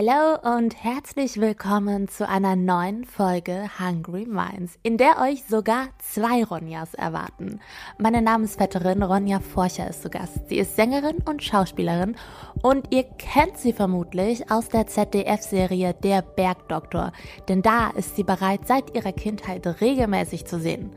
[0.00, 6.44] Hallo und herzlich willkommen zu einer neuen Folge Hungry Minds, in der euch sogar zwei
[6.44, 7.58] Ronjas erwarten.
[7.98, 10.48] Meine Namensvetterin Ronja Forcher ist zu Gast.
[10.48, 12.14] Sie ist Sängerin und Schauspielerin
[12.62, 17.10] und ihr kennt sie vermutlich aus der ZDF-Serie Der Bergdoktor,
[17.48, 20.94] denn da ist sie bereits seit ihrer Kindheit regelmäßig zu sehen.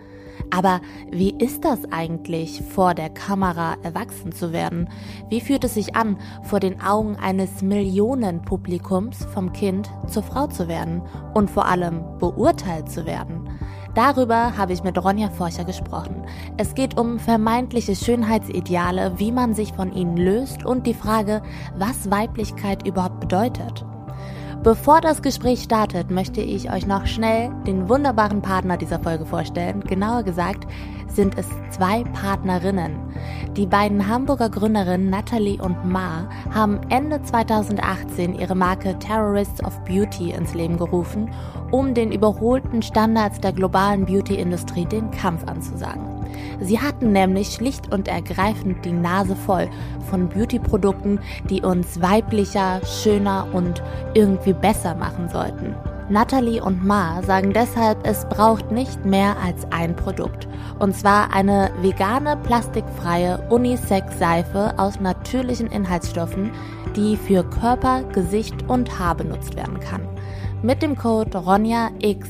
[0.52, 4.90] Aber wie ist das eigentlich, vor der Kamera erwachsen zu werden?
[5.30, 10.68] Wie fühlt es sich an, vor den Augen eines Millionenpublikums vom Kind zur Frau zu
[10.68, 11.02] werden
[11.34, 13.50] und vor allem beurteilt zu werden?
[13.96, 16.26] Darüber habe ich mit Ronja Forscher gesprochen.
[16.58, 21.42] Es geht um vermeintliche Schönheitsideale, wie man sich von ihnen löst und die Frage,
[21.78, 23.86] was Weiblichkeit überhaupt bedeutet.
[24.64, 29.82] Bevor das Gespräch startet, möchte ich euch noch schnell den wunderbaren Partner dieser Folge vorstellen.
[29.82, 30.68] Genauer gesagt
[31.08, 32.96] sind es zwei Partnerinnen.
[33.58, 40.30] Die beiden Hamburger Gründerinnen Natalie und Ma haben Ende 2018 ihre Marke Terrorists of Beauty
[40.30, 41.32] ins Leben gerufen,
[41.72, 46.21] um den überholten Standards der globalen Beauty-Industrie den Kampf anzusagen.
[46.60, 49.70] Sie hatten nämlich schlicht und ergreifend die Nase voll
[50.10, 53.82] von Beauty-Produkten, die uns weiblicher, schöner und
[54.14, 55.76] irgendwie besser machen sollten.
[56.12, 60.46] Natalie und Ma sagen deshalb, es braucht nicht mehr als ein Produkt.
[60.78, 66.52] Und zwar eine vegane, plastikfreie Unisex-Seife aus natürlichen Inhaltsstoffen,
[66.98, 70.02] die für Körper, Gesicht und Haar benutzt werden kann.
[70.64, 72.30] Mit dem Code RonjaX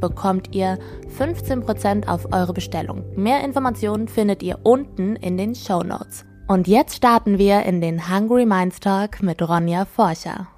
[0.00, 0.78] bekommt ihr
[1.18, 3.04] 15% auf eure Bestellung.
[3.16, 6.24] Mehr Informationen findet ihr unten in den Show Notes.
[6.46, 10.48] Und jetzt starten wir in den Hungry Minds Talk mit Ronja Forscher.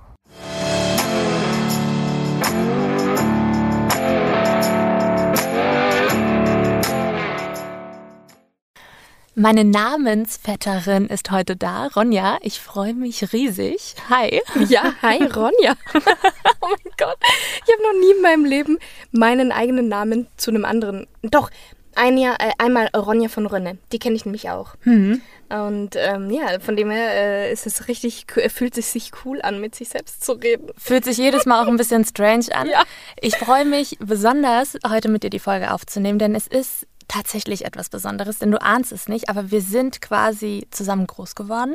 [9.38, 12.38] Meine Namensvetterin ist heute da, Ronja.
[12.40, 13.94] Ich freue mich riesig.
[14.08, 14.40] Hi.
[14.66, 15.74] Ja, hi, Ronja.
[15.94, 17.18] oh mein Gott.
[17.66, 18.78] Ich habe noch nie in meinem Leben
[19.12, 21.06] meinen eigenen Namen zu einem anderen.
[21.20, 21.50] Doch,
[21.94, 23.76] ein Jahr, äh, einmal Ronja von Rönne.
[23.92, 24.74] Die kenne ich nämlich auch.
[24.84, 25.20] Mhm.
[25.50, 29.60] Und ähm, ja, von dem her äh, ist es richtig, fühlt es sich cool an,
[29.60, 30.70] mit sich selbst zu reden.
[30.78, 32.68] Fühlt sich jedes Mal auch ein bisschen strange an.
[32.72, 32.84] Ja.
[33.20, 37.88] Ich freue mich besonders, heute mit dir die Folge aufzunehmen, denn es ist tatsächlich etwas
[37.88, 41.74] Besonderes, denn du ahnst es nicht, aber wir sind quasi zusammen groß geworden.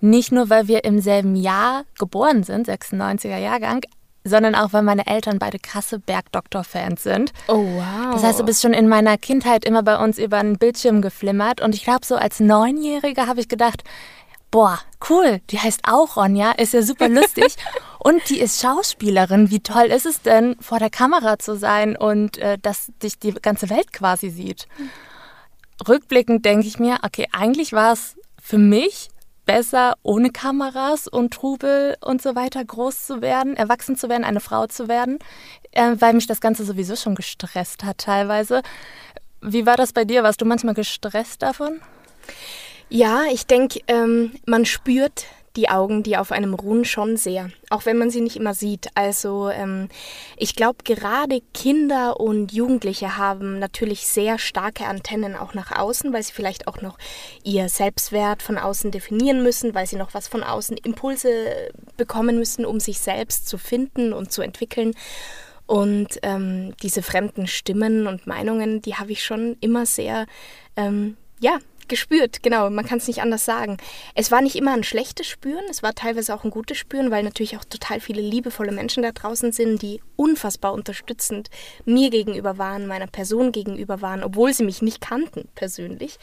[0.00, 3.82] Nicht nur, weil wir im selben Jahr geboren sind, 96er Jahrgang,
[4.24, 7.32] sondern auch, weil meine Eltern beide krasse Bergdoktor-Fans sind.
[7.48, 8.12] Oh, wow.
[8.12, 11.60] Das heißt, du bist schon in meiner Kindheit immer bei uns über einen Bildschirm geflimmert
[11.60, 13.82] und ich glaube, so als Neunjährige habe ich gedacht,
[14.50, 14.78] boah,
[15.08, 17.56] cool, die heißt auch Ronja, ist ja super lustig.
[18.02, 19.50] und die ist Schauspielerin.
[19.50, 23.32] Wie toll ist es denn, vor der Kamera zu sein und äh, dass dich die
[23.32, 24.66] ganze Welt quasi sieht?
[25.86, 29.08] Rückblickend denke ich mir, okay, eigentlich war es für mich
[29.46, 34.40] besser, ohne Kameras und Trubel und so weiter groß zu werden, erwachsen zu werden, eine
[34.40, 35.20] Frau zu werden,
[35.70, 38.62] äh, weil mich das Ganze sowieso schon gestresst hat teilweise.
[39.40, 40.24] Wie war das bei dir?
[40.24, 41.80] Warst du manchmal gestresst davon?
[42.88, 45.26] Ja, ich denke, ähm, man spürt
[45.56, 48.88] die Augen, die auf einem ruhen, schon sehr, auch wenn man sie nicht immer sieht.
[48.94, 49.88] Also ähm,
[50.36, 56.22] ich glaube, gerade Kinder und Jugendliche haben natürlich sehr starke Antennen auch nach außen, weil
[56.22, 56.98] sie vielleicht auch noch
[57.44, 61.28] ihr Selbstwert von außen definieren müssen, weil sie noch was von außen Impulse
[61.96, 64.94] bekommen müssen, um sich selbst zu finden und zu entwickeln.
[65.66, 70.26] Und ähm, diese fremden Stimmen und Meinungen, die habe ich schon immer sehr,
[70.76, 71.58] ähm, ja,
[71.88, 73.76] gespürt, genau, man kann es nicht anders sagen.
[74.14, 77.24] Es war nicht immer ein schlechtes Spüren, es war teilweise auch ein gutes Spüren, weil
[77.24, 81.50] natürlich auch total viele liebevolle Menschen da draußen sind, die unfassbar unterstützend
[81.84, 86.18] mir gegenüber waren, meiner Person gegenüber waren, obwohl sie mich nicht kannten persönlich.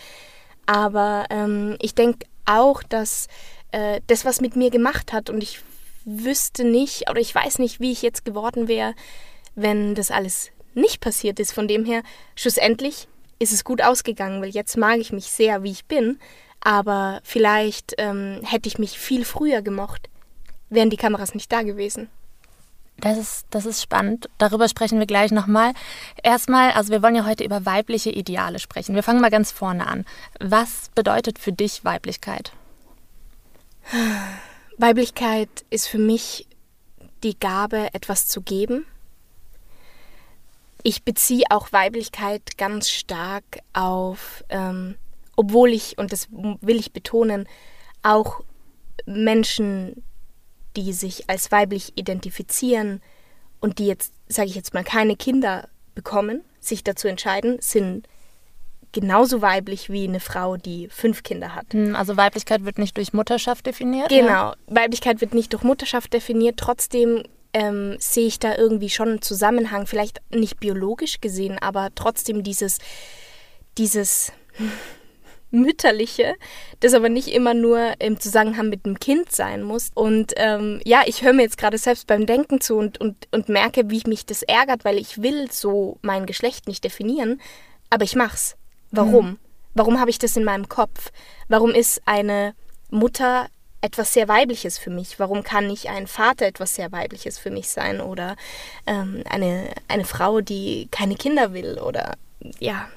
[0.66, 3.28] Aber ähm, ich denke auch, dass
[3.72, 5.60] äh, das was mit mir gemacht hat und ich
[6.06, 8.96] wüsste nicht oder ich weiß nicht, wie ich jetzt geworden wäre,
[9.56, 11.52] wenn das alles nicht passiert ist.
[11.52, 12.02] Von dem her,
[12.36, 13.08] schlussendlich
[13.40, 16.20] ist es gut ausgegangen, weil jetzt mag ich mich sehr, wie ich bin.
[16.62, 20.10] Aber vielleicht ähm, hätte ich mich viel früher gemocht,
[20.70, 22.10] wären die Kameras nicht da gewesen.
[22.98, 24.30] Das ist, das ist spannend.
[24.38, 25.72] Darüber sprechen wir gleich nochmal.
[26.22, 28.94] Erstmal, also wir wollen ja heute über weibliche Ideale sprechen.
[28.94, 30.06] Wir fangen mal ganz vorne an.
[30.42, 32.52] Was bedeutet für dich Weiblichkeit?
[34.78, 36.46] Weiblichkeit ist für mich
[37.24, 38.86] die Gabe, etwas zu geben,
[40.90, 43.44] ich beziehe auch Weiblichkeit ganz stark
[43.74, 44.96] auf, ähm,
[45.36, 47.48] obwohl ich, und das will ich betonen,
[48.02, 48.42] auch
[49.06, 50.04] Menschen,
[50.76, 53.02] die sich als weiblich identifizieren
[53.60, 58.08] und die jetzt, sage ich jetzt mal, keine Kinder bekommen, sich dazu entscheiden, sind
[58.92, 61.72] genauso weiblich wie eine Frau, die fünf Kinder hat.
[61.72, 64.10] Hm, also Weiblichkeit wird nicht durch Mutterschaft definiert?
[64.10, 64.56] Genau, ja?
[64.66, 66.58] Weiblichkeit wird nicht durch Mutterschaft definiert.
[66.58, 72.44] Trotzdem ähm, sehe ich da irgendwie schon einen Zusammenhang, vielleicht nicht biologisch gesehen, aber trotzdem
[72.44, 72.78] dieses,
[73.78, 74.32] dieses
[75.52, 76.36] Mütterliche,
[76.80, 79.90] das aber nicht immer nur im Zusammenhang mit dem Kind sein muss.
[79.96, 83.50] Und ähm, ja, ich höre mir jetzt gerade selbst beim Denken zu und, und, und
[83.50, 87.42] merke, wie mich das ärgert, weil ich will so mein Geschlecht nicht definieren,
[87.90, 88.56] aber ich mach's.
[88.92, 89.28] Warum?
[89.28, 89.40] Hm.
[89.74, 91.12] Warum habe ich das in meinem Kopf?
[91.48, 92.54] Warum ist eine
[92.90, 93.48] Mutter
[93.82, 95.20] etwas sehr Weibliches für mich?
[95.20, 98.02] Warum kann nicht ein Vater etwas sehr Weibliches für mich sein?
[98.02, 98.36] Oder
[98.86, 101.80] ähm, eine, eine Frau, die keine Kinder will?
[101.80, 102.16] Oder
[102.60, 102.88] ja,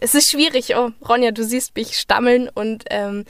[0.00, 0.74] es ist schwierig.
[0.76, 3.24] Oh, Ronja, du siehst mich stammeln und ähm,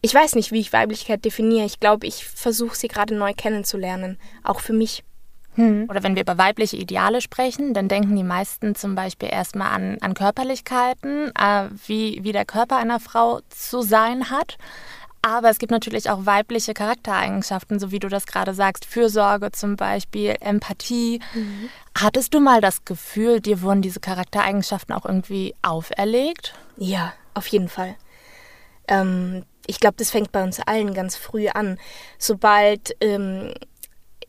[0.00, 1.64] ich weiß nicht, wie ich Weiblichkeit definiere.
[1.64, 5.02] Ich glaube, ich versuche sie gerade neu kennenzulernen, auch für mich.
[5.54, 5.86] Hm.
[5.88, 9.98] Oder wenn wir über weibliche Ideale sprechen, dann denken die meisten zum Beispiel erstmal an,
[10.00, 14.58] an Körperlichkeiten, äh, wie, wie der Körper einer Frau zu sein hat.
[15.24, 19.74] Aber es gibt natürlich auch weibliche Charaktereigenschaften, so wie du das gerade sagst, Fürsorge zum
[19.74, 21.18] Beispiel, Empathie.
[21.32, 21.70] Mhm.
[21.98, 26.52] Hattest du mal das Gefühl, dir wurden diese Charaktereigenschaften auch irgendwie auferlegt?
[26.76, 27.94] Ja, auf jeden Fall.
[28.86, 31.78] Ähm, ich glaube, das fängt bei uns allen ganz früh an.
[32.18, 33.54] Sobald, ähm,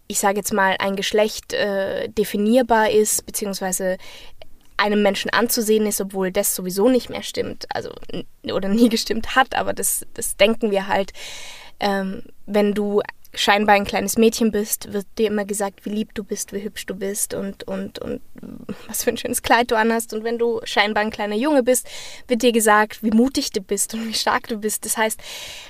[0.08, 3.98] ich sage jetzt mal, ein Geschlecht äh, definierbar ist, beziehungsweise
[4.78, 7.92] einem Menschen anzusehen ist, obwohl das sowieso nicht mehr stimmt, also
[8.44, 11.14] oder nie gestimmt hat, aber das, das denken wir halt.
[11.80, 13.02] Ähm, wenn du
[13.38, 16.86] scheinbar ein kleines Mädchen bist, wird dir immer gesagt, wie lieb du bist, wie hübsch
[16.86, 18.22] du bist und, und, und
[18.88, 20.14] was für ein schönes Kleid du anhast.
[20.14, 21.88] Und wenn du scheinbar ein kleiner Junge bist,
[22.28, 24.86] wird dir gesagt, wie mutig du bist und wie stark du bist.
[24.86, 25.20] Das heißt,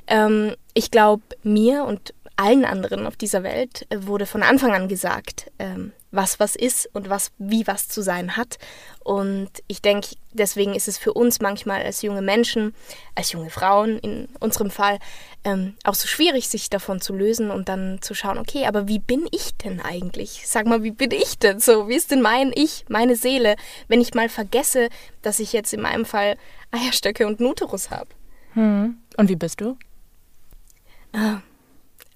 [0.08, 5.52] ähm, ich glaube, mir und allen anderen auf dieser Welt wurde von Anfang an gesagt,
[5.58, 8.58] ähm, was was ist und was wie was zu sein hat.
[9.04, 12.74] Und ich denke, deswegen ist es für uns manchmal als junge Menschen,
[13.14, 15.00] als junge Frauen in unserem Fall,
[15.44, 19.00] ähm, auch so schwierig, sich davon zu lösen und dann zu schauen, okay, aber wie
[19.00, 20.44] bin ich denn eigentlich?
[20.46, 21.88] Sag mal, wie bin ich denn so?
[21.88, 23.56] Wie ist denn mein Ich, meine Seele,
[23.88, 24.90] wenn ich mal vergesse,
[25.22, 26.38] dass ich jetzt in meinem Fall
[26.72, 28.10] Eierstöcke und Nuterus habe?
[28.54, 28.98] Hm.
[29.18, 29.78] Und wie bist du?
[31.14, 31.42] Ah.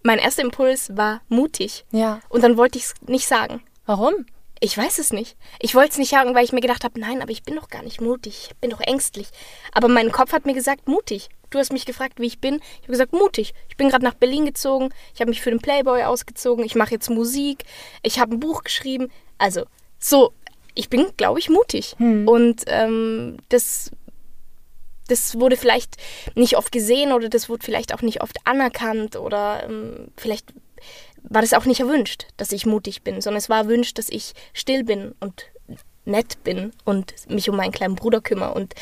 [0.02, 1.86] Mein erster Impuls war mutig.
[1.92, 2.22] Ja.
[2.30, 3.62] Und dann wollte ich es nicht sagen.
[3.90, 4.28] Warum?
[4.60, 5.36] Ich weiß es nicht.
[5.60, 7.70] Ich wollte es nicht sagen, weil ich mir gedacht habe, nein, aber ich bin doch
[7.70, 8.50] gar nicht mutig.
[8.52, 9.30] Ich bin doch ängstlich.
[9.72, 11.30] Aber mein Kopf hat mir gesagt, mutig.
[11.50, 12.58] Du hast mich gefragt, wie ich bin.
[12.58, 13.56] Ich habe gesagt, mutig.
[13.68, 14.90] Ich bin gerade nach Berlin gezogen.
[15.16, 16.64] Ich habe mich für den Playboy ausgezogen.
[16.66, 17.64] Ich mache jetzt Musik.
[18.04, 19.10] Ich habe ein Buch geschrieben.
[19.40, 19.66] Also,
[19.98, 20.34] so,
[20.76, 21.96] ich bin, glaube ich, mutig.
[21.98, 22.28] Hm.
[22.28, 23.90] Und ähm, das,
[25.08, 25.98] das wurde vielleicht
[26.36, 30.54] nicht oft gesehen oder das wurde vielleicht auch nicht oft anerkannt oder ähm, vielleicht
[31.24, 34.34] war das auch nicht erwünscht, dass ich mutig bin, sondern es war erwünscht, dass ich
[34.54, 35.46] still bin und
[36.06, 38.74] nett bin und mich um meinen kleinen Bruder kümmere und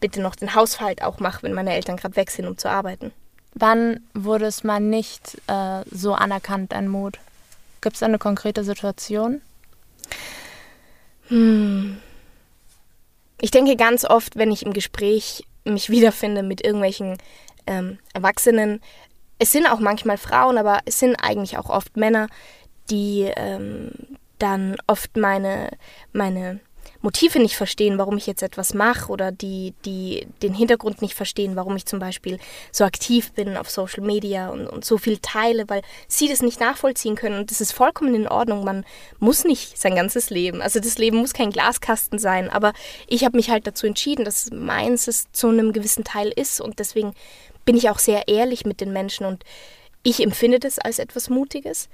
[0.00, 3.12] bitte noch den Haushalt auch mache, wenn meine Eltern gerade weg sind, um zu arbeiten.
[3.54, 7.18] Wann wurde es mal nicht äh, so anerkannt, ein Mut?
[7.80, 9.40] Gibt es eine konkrete Situation?
[11.28, 11.98] Hm.
[13.40, 17.16] Ich denke ganz oft, wenn ich im Gespräch mich wiederfinde mit irgendwelchen
[17.66, 18.80] ähm, Erwachsenen,
[19.38, 22.28] es sind auch manchmal Frauen, aber es sind eigentlich auch oft Männer,
[22.90, 23.90] die ähm,
[24.38, 25.70] dann oft meine,
[26.12, 26.60] meine
[27.00, 31.56] Motive nicht verstehen, warum ich jetzt etwas mache oder die, die den Hintergrund nicht verstehen,
[31.56, 32.38] warum ich zum Beispiel
[32.72, 36.60] so aktiv bin auf Social Media und, und so viel teile, weil sie das nicht
[36.60, 37.38] nachvollziehen können.
[37.38, 38.64] Und das ist vollkommen in Ordnung.
[38.64, 38.84] Man
[39.18, 42.72] muss nicht sein ganzes Leben, also das Leben muss kein Glaskasten sein, aber
[43.06, 46.78] ich habe mich halt dazu entschieden, dass meins es zu einem gewissen Teil ist und
[46.78, 47.14] deswegen
[47.66, 49.44] bin ich auch sehr ehrlich mit den Menschen und
[50.02, 51.90] ich empfinde das als etwas Mutiges.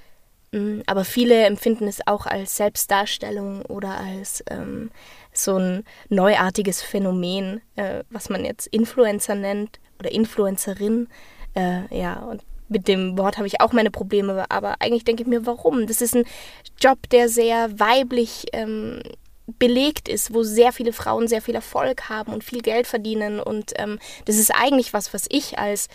[0.53, 4.91] Mm, aber viele empfinden es auch als Selbstdarstellung oder als ähm,
[5.33, 11.09] so ein neuartiges Phänomen, äh, was man jetzt Influencer nennt oder Influencerin.
[11.55, 15.29] Äh, ja, und mit dem Wort habe ich auch meine Probleme, aber eigentlich denke ich
[15.29, 15.87] mir, warum?
[15.87, 16.25] Das ist ein
[16.81, 19.03] Job, der sehr weiblich ähm,
[19.47, 23.41] belegt ist, wo sehr viele Frauen sehr viel Erfolg haben und viel Geld verdienen.
[23.41, 25.89] Und ähm, das ist eigentlich was, was ich als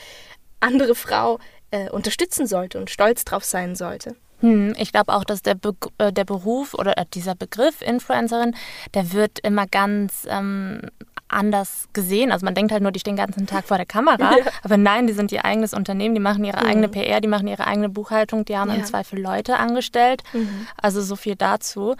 [0.60, 1.39] andere Frau
[1.72, 4.16] äh, unterstützen sollte und stolz drauf sein sollte.
[4.39, 8.56] Hm, ich glaube auch, dass der, Be äh, der Beruf oder äh, dieser Begriff Influencerin,
[8.94, 10.82] der wird immer ganz ähm,
[11.27, 12.32] anders gesehen.
[12.32, 14.18] Also man denkt halt nur, die stehen den ganzen Tag vor der Kamera.
[14.38, 14.51] Ja.
[14.62, 16.70] Aber nein, die sind ihr eigenes Unternehmen, die machen ihre mhm.
[16.70, 18.75] eigene PR, die machen ihre eigene Buchhaltung, die haben ja.
[18.75, 20.22] im Zweifel Leute angestellt.
[20.34, 20.68] Mhm.
[20.80, 21.96] Also so viel dazu.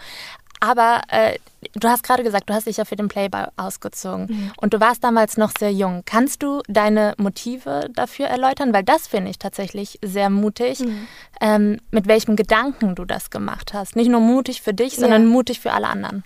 [0.60, 1.38] Aber äh,
[1.74, 4.52] du hast gerade gesagt, du hast dich ja für den Playboy ausgezogen mhm.
[4.56, 6.02] und du warst damals noch sehr jung.
[6.04, 8.72] Kannst du deine Motive dafür erläutern?
[8.72, 11.08] Weil das finde ich tatsächlich sehr mutig, mhm.
[11.40, 13.96] ähm, mit welchem Gedanken du das gemacht hast.
[13.96, 15.28] Nicht nur mutig für dich, sondern ja.
[15.28, 16.24] mutig für alle anderen.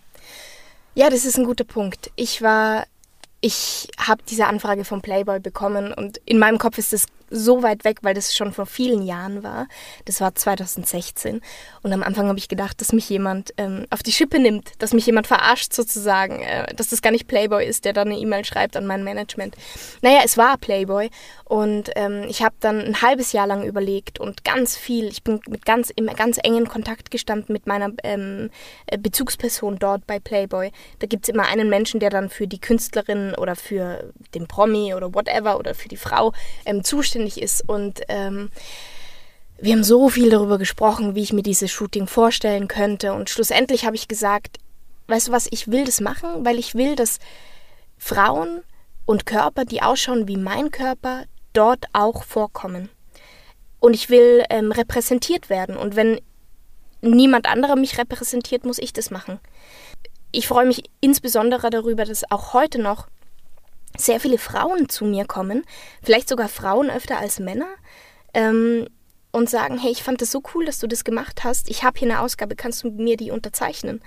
[0.94, 2.10] Ja, das ist ein guter Punkt.
[2.16, 2.84] Ich war
[3.42, 7.84] ich habe diese Anfrage vom Playboy bekommen und in meinem Kopf ist das so weit
[7.84, 9.66] weg, weil das schon vor vielen Jahren war.
[10.04, 11.40] Das war 2016.
[11.82, 14.92] Und am Anfang habe ich gedacht, dass mich jemand ähm, auf die Schippe nimmt, dass
[14.92, 18.44] mich jemand verarscht sozusagen, äh, dass das gar nicht Playboy ist, der dann eine E-Mail
[18.44, 19.56] schreibt an mein Management.
[20.02, 21.10] Naja, es war Playboy
[21.44, 25.40] und ähm, ich habe dann ein halbes Jahr lang überlegt und ganz viel, ich bin
[25.48, 28.50] mit ganz, im ganz engen Kontakt gestanden mit meiner ähm,
[28.86, 30.70] äh, Bezugsperson dort bei Playboy.
[31.00, 34.94] Da gibt es immer einen Menschen, der dann für die Künstlerin oder für den Promi
[34.94, 36.32] oder whatever oder für die Frau
[36.64, 37.68] ähm, zuständig zuständig ist.
[37.68, 38.50] Und ähm,
[39.58, 43.12] wir haben so viel darüber gesprochen, wie ich mir dieses Shooting vorstellen könnte.
[43.12, 44.58] Und schlussendlich habe ich gesagt,
[45.08, 47.18] weißt du was, ich will das machen, weil ich will, dass
[47.98, 48.62] Frauen
[49.06, 52.88] und Körper, die ausschauen wie mein Körper, dort auch vorkommen.
[53.80, 55.76] Und ich will ähm, repräsentiert werden.
[55.76, 56.20] Und wenn
[57.00, 59.40] niemand anderer mich repräsentiert, muss ich das machen.
[60.30, 63.08] Ich freue mich insbesondere darüber, dass auch heute noch
[63.96, 65.64] sehr viele Frauen zu mir kommen,
[66.02, 67.68] vielleicht sogar Frauen öfter als Männer,
[68.34, 68.86] ähm,
[69.32, 71.70] und sagen, hey, ich fand das so cool, dass du das gemacht hast.
[71.70, 74.02] Ich habe hier eine Ausgabe, kannst du mir die unterzeichnen?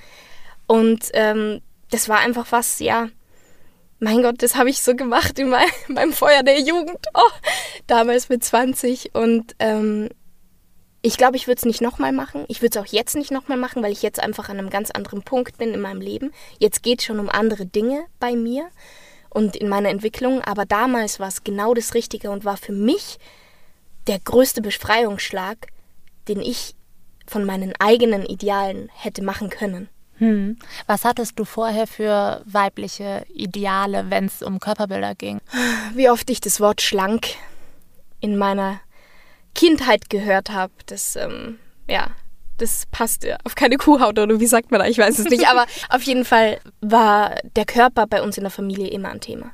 [0.68, 3.10] Und ähm, das war einfach was, ja,
[4.00, 7.32] mein Gott, das habe ich so gemacht in mein, meinem Feuer der Jugend, oh,
[7.88, 9.15] damals mit 20.
[9.15, 10.10] Und ähm,
[11.01, 12.46] ich glaube, ich würde es nicht nochmal machen.
[12.48, 14.92] Ich würde es auch jetzt nicht nochmal machen, weil ich jetzt einfach an einem ganz
[14.92, 16.32] anderen Punkt bin in meinem Leben.
[16.60, 18.70] Jetzt geht es schon um andere Dinge bei mir
[19.36, 23.18] und in meiner Entwicklung, aber damals war es genau das Richtige und war für mich
[24.08, 25.68] der größte Befreiungsschlag,
[26.30, 26.74] den ich
[27.27, 29.89] von meinen eigenen Idealen hätte machen können.
[30.20, 30.58] Hm.
[30.88, 35.42] Was hattest du vorher für weibliche Ideale, wenn es um Körperbilder ging?
[35.94, 37.27] Wie oft ich das Wort schlank
[38.22, 38.80] in meiner
[39.54, 42.08] Kindheit gehört habe, das ähm, ja,
[42.57, 45.47] das passt auf keine Kuhhaut oder wie sagt man da, ich weiß es nicht.
[45.47, 49.51] Aber auf jeden Fall war der Körper bei uns in der Familie immer ein Thema.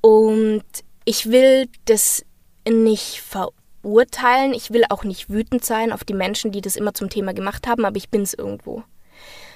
[0.00, 0.64] Und
[1.04, 2.24] ich will das
[2.68, 7.08] nicht verurteilen, ich will auch nicht wütend sein auf die Menschen, die das immer zum
[7.08, 8.82] Thema gemacht haben, aber ich bin es irgendwo.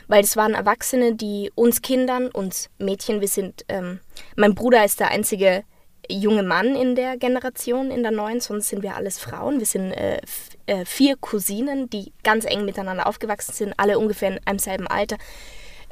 [0.08, 4.00] Weil es waren Erwachsene, die uns Kindern, uns Mädchen, wir sind, ähm,
[4.36, 5.64] mein Bruder ist der einzige
[6.08, 9.58] junge Mann in der Generation, in der neuen, sonst sind wir alles Frauen.
[9.58, 10.20] Wir sind äh,
[10.66, 15.16] äh, vier Cousinen, die ganz eng miteinander aufgewachsen sind, alle ungefähr in einem selben Alter.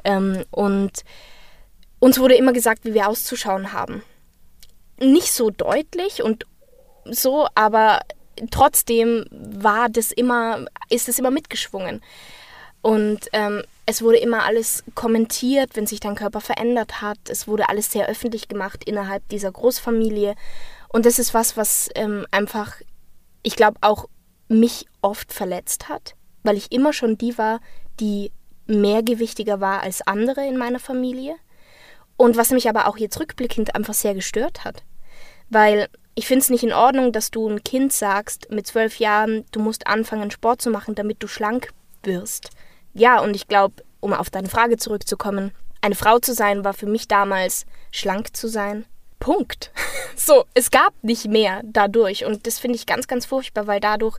[0.03, 1.03] Ähm, und
[1.99, 4.03] uns wurde immer gesagt, wie wir auszuschauen haben.
[4.99, 6.45] Nicht so deutlich und
[7.05, 8.01] so, aber
[8.51, 12.01] trotzdem war das immer, ist es immer mitgeschwungen.
[12.81, 17.19] Und ähm, es wurde immer alles kommentiert, wenn sich dein Körper verändert hat.
[17.29, 20.35] Es wurde alles sehr öffentlich gemacht innerhalb dieser Großfamilie.
[20.89, 22.75] Und das ist was, was ähm, einfach,
[23.43, 24.07] ich glaube, auch
[24.47, 27.59] mich oft verletzt hat, weil ich immer schon die war,
[27.99, 28.31] die
[28.65, 31.35] mehrgewichtiger war als andere in meiner Familie.
[32.17, 34.83] Und was mich aber auch jetzt rückblickend einfach sehr gestört hat.
[35.49, 39.45] Weil ich finde es nicht in Ordnung, dass du ein Kind sagst mit zwölf Jahren,
[39.51, 41.71] du musst anfangen, Sport zu machen, damit du schlank
[42.03, 42.49] wirst.
[42.95, 46.85] Ja, und ich glaube, um auf deine Frage zurückzukommen, eine Frau zu sein war für
[46.85, 48.85] mich damals schlank zu sein.
[49.19, 49.71] Punkt.
[50.17, 54.17] So, es gab nicht mehr dadurch und das finde ich ganz, ganz furchtbar, weil dadurch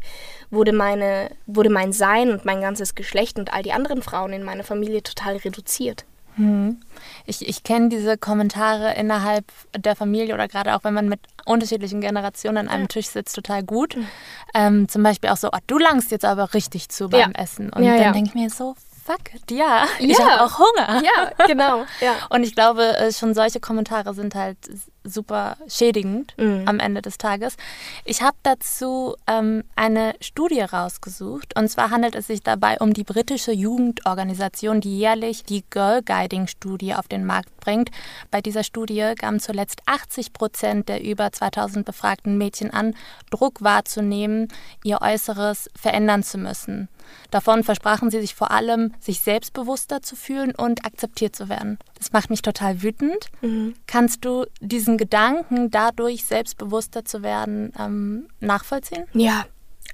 [0.51, 4.43] wurde meine, wurde mein Sein und mein ganzes Geschlecht und all die anderen Frauen in
[4.43, 6.05] meiner Familie total reduziert.
[6.37, 6.81] Hm.
[7.25, 9.45] Ich, ich kenne diese Kommentare innerhalb
[9.77, 12.89] der Familie oder gerade auch wenn man mit unterschiedlichen Generationen an einem ja.
[12.89, 13.97] Tisch sitzt, total gut.
[13.97, 14.07] Mhm.
[14.55, 17.43] Ähm, zum Beispiel auch so, oh, du langst jetzt aber richtig zu beim ja.
[17.43, 17.71] Essen.
[17.71, 18.75] Und ja, dann denke ich mir so,
[19.07, 21.03] fuck, ja, ich habe auch Hunger.
[21.03, 21.85] Ja, genau.
[22.01, 22.15] Ja.
[22.31, 24.59] Und ich glaube, äh, schon solche Kommentare sind halt
[25.07, 26.65] super schädigend mhm.
[26.67, 27.57] am Ende des Tages.
[28.05, 31.57] Ich habe dazu ähm, eine Studie rausgesucht.
[31.57, 36.47] Und zwar handelt es sich dabei um die britische Jugendorganisation, die jährlich die Girl Guiding
[36.47, 37.91] Studie auf den Markt bringt.
[38.31, 42.95] Bei dieser Studie gaben zuletzt 80 Prozent der über 2000 befragten Mädchen an,
[43.31, 44.49] Druck wahrzunehmen,
[44.85, 46.89] ihr Äußeres verändern zu müssen.
[47.31, 51.79] Davon versprachen sie sich vor allem, sich selbstbewusster zu fühlen und akzeptiert zu werden.
[51.99, 53.27] Das macht mich total wütend.
[53.41, 53.75] Mhm.
[53.87, 59.05] Kannst du diesen Gedanken, dadurch selbstbewusster zu werden, ähm, nachvollziehen?
[59.15, 59.47] Ja,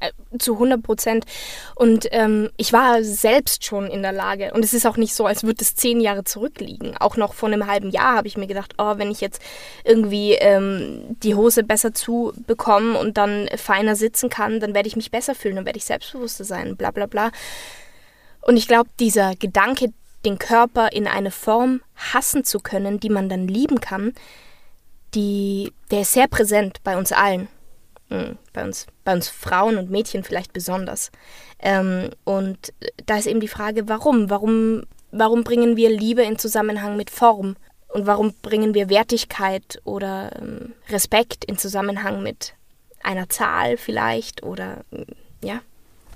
[0.03, 1.27] äh, zu 100 Prozent.
[1.77, 4.53] Und ähm, ich war selbst schon in der Lage.
[4.53, 6.97] Und es ist auch nicht so, als würde es zehn Jahre zurückliegen.
[6.97, 9.41] Auch noch vor einem halben Jahr habe ich mir gedacht, oh, wenn ich jetzt
[9.85, 15.13] irgendwie ähm, die Hose besser zubekomme und dann feiner sitzen kann, dann werde ich mich
[15.13, 17.31] besser fühlen, dann werde ich selbstbewusster sein, bla bla bla.
[18.41, 19.93] Und ich glaube, dieser Gedanke,
[20.25, 24.13] den Körper in eine Form hassen zu können, die man dann lieben kann,
[25.15, 27.49] die, der ist sehr präsent bei uns allen.
[28.09, 31.11] Hm, bei uns, bei uns Frauen und Mädchen vielleicht besonders.
[31.59, 32.73] Ähm, und
[33.07, 34.31] da ist eben die Frage, warum?
[34.31, 37.57] Warum, warum bringen wir Liebe in Zusammenhang mit Form?
[37.89, 42.55] Und warum bringen wir Wertigkeit oder ähm, Respekt in Zusammenhang mit
[43.03, 44.85] einer Zahl vielleicht oder
[45.43, 45.61] ja?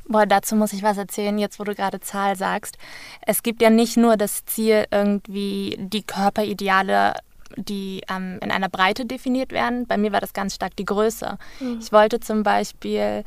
[0.09, 2.79] Boah, dazu muss ich was erzählen, jetzt wo du gerade Zahl sagst.
[3.23, 7.15] Es gibt ja nicht nur das Ziel, irgendwie die Körperideale
[7.57, 9.87] die ähm, in einer Breite definiert werden.
[9.87, 11.39] Bei mir war das ganz stark die Größe.
[11.61, 11.79] Mhm.
[11.81, 13.25] Ich wollte zum Beispiel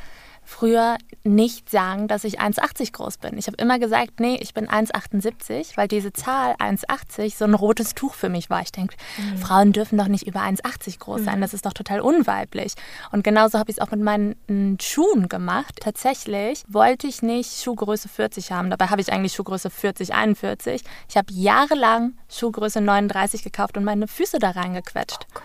[0.50, 3.38] früher nicht sagen, dass ich 1,80 groß bin.
[3.38, 7.94] Ich habe immer gesagt, nee, ich bin 1,78, weil diese Zahl 1,80 so ein rotes
[7.94, 8.62] Tuch für mich war.
[8.62, 9.38] Ich denke, mhm.
[9.38, 11.38] Frauen dürfen doch nicht über 1,80 groß sein.
[11.38, 11.41] Mhm.
[11.41, 12.74] Das ist doch total unweiblich.
[13.12, 15.75] Und genauso habe ich es auch mit meinen Schuhen gemacht.
[15.82, 18.72] Tatsächlich wollte ich nicht Schuhgröße 40 haben.
[18.72, 20.84] Dabei habe ich eigentlich Schuhgröße 40, 41.
[21.08, 25.27] Ich habe jahrelang Schuhgröße 39 gekauft und meine Füße da reingequetscht.
[25.36, 25.39] Oh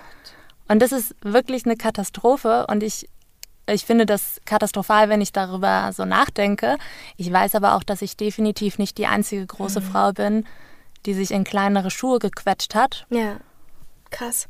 [0.69, 2.67] und das ist wirklich eine Katastrophe.
[2.69, 3.09] Und ich
[3.66, 6.76] ich finde das katastrophal, wenn ich darüber so nachdenke.
[7.16, 9.85] Ich weiß aber auch, dass ich definitiv nicht die einzige große mhm.
[9.85, 10.47] Frau bin,
[11.06, 13.06] die sich in kleinere Schuhe gequetscht hat.
[13.11, 13.38] Ja,
[14.11, 14.49] krass.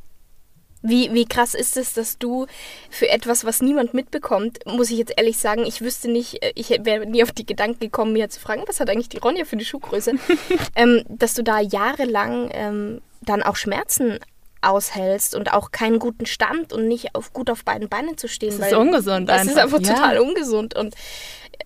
[0.87, 2.47] Wie, wie krass ist es, dass du
[2.91, 6.69] für etwas, was niemand mitbekommt, muss ich jetzt ehrlich sagen, ich wüsste nicht, äh, ich
[6.69, 9.57] wäre nie auf die Gedanken gekommen, mir zu fragen, was hat eigentlich die Ronja für
[9.57, 10.13] eine Schuhgröße,
[10.77, 14.19] ähm, dass du da jahrelang ähm, dann auch Schmerzen
[14.65, 18.57] aushältst und auch keinen guten Stand und nicht auf, gut auf beiden Beinen zu stehen.
[18.59, 19.95] Das ist ungesund Das ist einfach ja.
[19.95, 20.75] total ungesund.
[20.75, 20.95] Und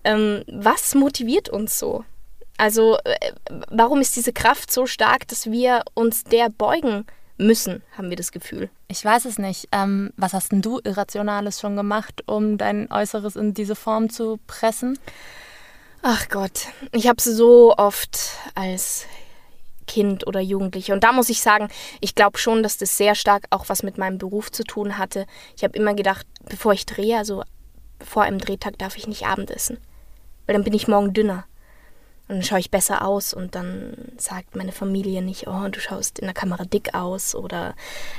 [0.03, 2.03] ähm, was motiviert uns so?
[2.57, 3.31] Also äh,
[3.69, 7.05] warum ist diese Kraft so stark, dass wir uns der beugen
[7.37, 8.69] müssen, haben wir das Gefühl?
[8.87, 9.67] Ich weiß es nicht.
[9.71, 14.39] Ähm, was hast denn du Irrationales schon gemacht, um dein Äußeres in diese Form zu
[14.45, 14.99] pressen?
[16.01, 18.19] Ach Gott, ich habe so oft
[18.55, 19.05] als
[19.89, 20.93] Kind oder Jugendliche.
[20.93, 21.67] Und da muss ich sagen,
[21.99, 25.25] ich glaube schon, dass das sehr stark auch was mit meinem Beruf zu tun hatte.
[25.57, 27.43] Ich habe immer gedacht, bevor ich drehe, also
[27.99, 29.79] vor einem Drehtag darf ich nicht Abendessen.
[30.45, 31.45] Weil dann bin ich morgen dünner.
[32.27, 36.19] Und dann schaue ich besser aus und dann sagt meine Familie nicht, oh, du schaust
[36.19, 37.73] in der Kamera dick aus oder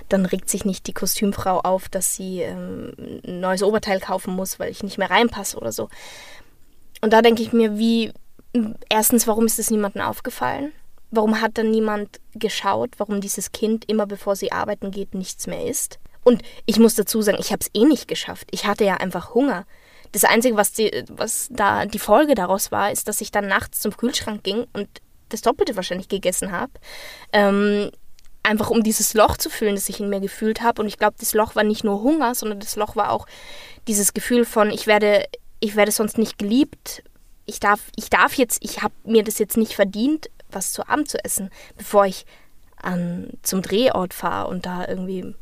[0.09, 2.93] dann regt sich nicht die Kostümfrau auf, dass sie ähm,
[3.25, 5.89] ein neues Oberteil kaufen muss, weil ich nicht mehr reinpasse oder so.
[7.01, 8.13] Und da denke ich mir, wie,
[8.89, 10.73] erstens, warum ist es niemandem aufgefallen?
[11.11, 15.67] Warum hat dann niemand geschaut, warum dieses Kind immer bevor sie arbeiten geht nichts mehr
[15.67, 15.99] isst?
[16.23, 18.49] Und ich muss dazu sagen, ich habe es eh nicht geschafft.
[18.51, 19.67] Ich hatte ja einfach Hunger.
[20.13, 23.81] Das Einzige, was, die, was da die Folge daraus war, ist, dass ich dann nachts
[23.81, 24.89] zum Kühlschrank ging und
[25.29, 26.73] das Doppelte wahrscheinlich gegessen habe.
[27.33, 27.91] Ähm,
[28.43, 30.83] einfach um dieses Loch zu füllen, das ich in mir gefühlt habe.
[30.83, 33.27] Und ich glaube, das Loch war nicht nur Hunger, sondern das Loch war auch
[33.87, 35.25] dieses Gefühl von, ich werde,
[35.61, 37.03] ich werde sonst nicht geliebt.
[37.47, 41.09] Ich darf, ich darf jetzt, ich habe mir das jetzt nicht verdient, was zu Abend
[41.09, 42.27] zu essen, bevor ich
[42.77, 45.35] an, zum Drehort fahre und da irgendwie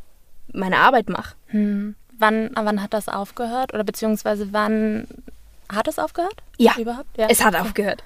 [0.52, 1.34] meine Arbeit mache.
[1.46, 1.94] Hm.
[2.18, 3.74] Wann, wann hat das aufgehört?
[3.74, 5.06] Oder beziehungsweise wann
[5.72, 6.42] hat es aufgehört?
[6.56, 7.16] Ja, überhaupt?
[7.16, 7.28] Ja.
[7.28, 8.02] es hat aufgehört.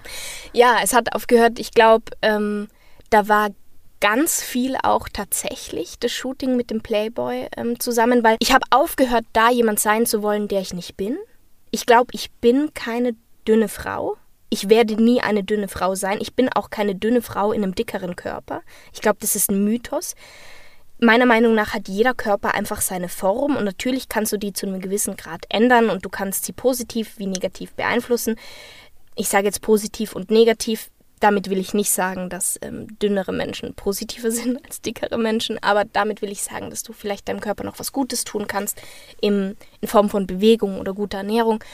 [0.52, 1.58] Ja, es hat aufgehört.
[1.58, 2.68] Ich glaube, ähm,
[3.10, 3.48] da war
[4.00, 9.24] ganz viel auch tatsächlich das Shooting mit dem Playboy ähm, zusammen, weil ich habe aufgehört,
[9.32, 11.16] da jemand sein zu wollen, der ich nicht bin.
[11.70, 13.14] Ich glaube, ich bin keine
[13.46, 14.16] dünne Frau
[14.52, 16.18] ich werde nie eine dünne Frau sein.
[16.20, 18.60] Ich bin auch keine dünne Frau in einem dickeren Körper.
[18.92, 20.14] Ich glaube, das ist ein Mythos.
[21.00, 24.66] Meiner Meinung nach hat jeder Körper einfach seine Form und natürlich kannst du die zu
[24.66, 28.36] einem gewissen Grad ändern und du kannst sie positiv wie negativ beeinflussen.
[29.16, 30.90] Ich sage jetzt positiv und negativ.
[31.18, 35.86] Damit will ich nicht sagen, dass ähm, dünnere Menschen positiver sind als dickere Menschen, aber
[35.86, 38.82] damit will ich sagen, dass du vielleicht deinem Körper noch was Gutes tun kannst
[39.22, 41.64] im, in Form von Bewegung oder guter Ernährung.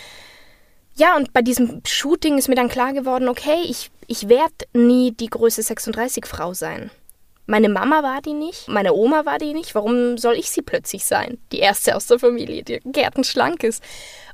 [0.99, 5.13] Ja, und bei diesem Shooting ist mir dann klar geworden, okay, ich, ich werde nie
[5.13, 6.91] die Größe 36 Frau sein.
[7.47, 9.77] Meine Mama war die nicht, meine Oma war die nicht.
[9.77, 11.39] Warum soll ich sie plötzlich sein?
[11.53, 13.83] Die erste aus der Familie, die gärtenschlank ist.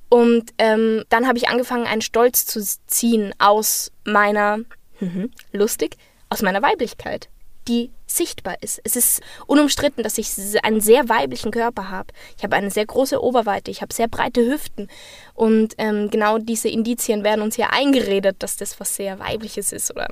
[0.08, 4.60] Und ähm, dann habe ich angefangen, einen Stolz zu ziehen aus meiner,
[5.52, 5.96] lustig,
[6.30, 7.28] aus meiner Weiblichkeit
[7.68, 8.80] die sichtbar ist.
[8.84, 10.28] Es ist unumstritten, dass ich
[10.62, 12.12] einen sehr weiblichen Körper habe.
[12.36, 14.88] Ich habe eine sehr große Oberweite, ich habe sehr breite Hüften.
[15.34, 19.90] Und ähm, genau diese Indizien werden uns ja eingeredet, dass das was sehr Weibliches ist
[19.90, 20.08] oder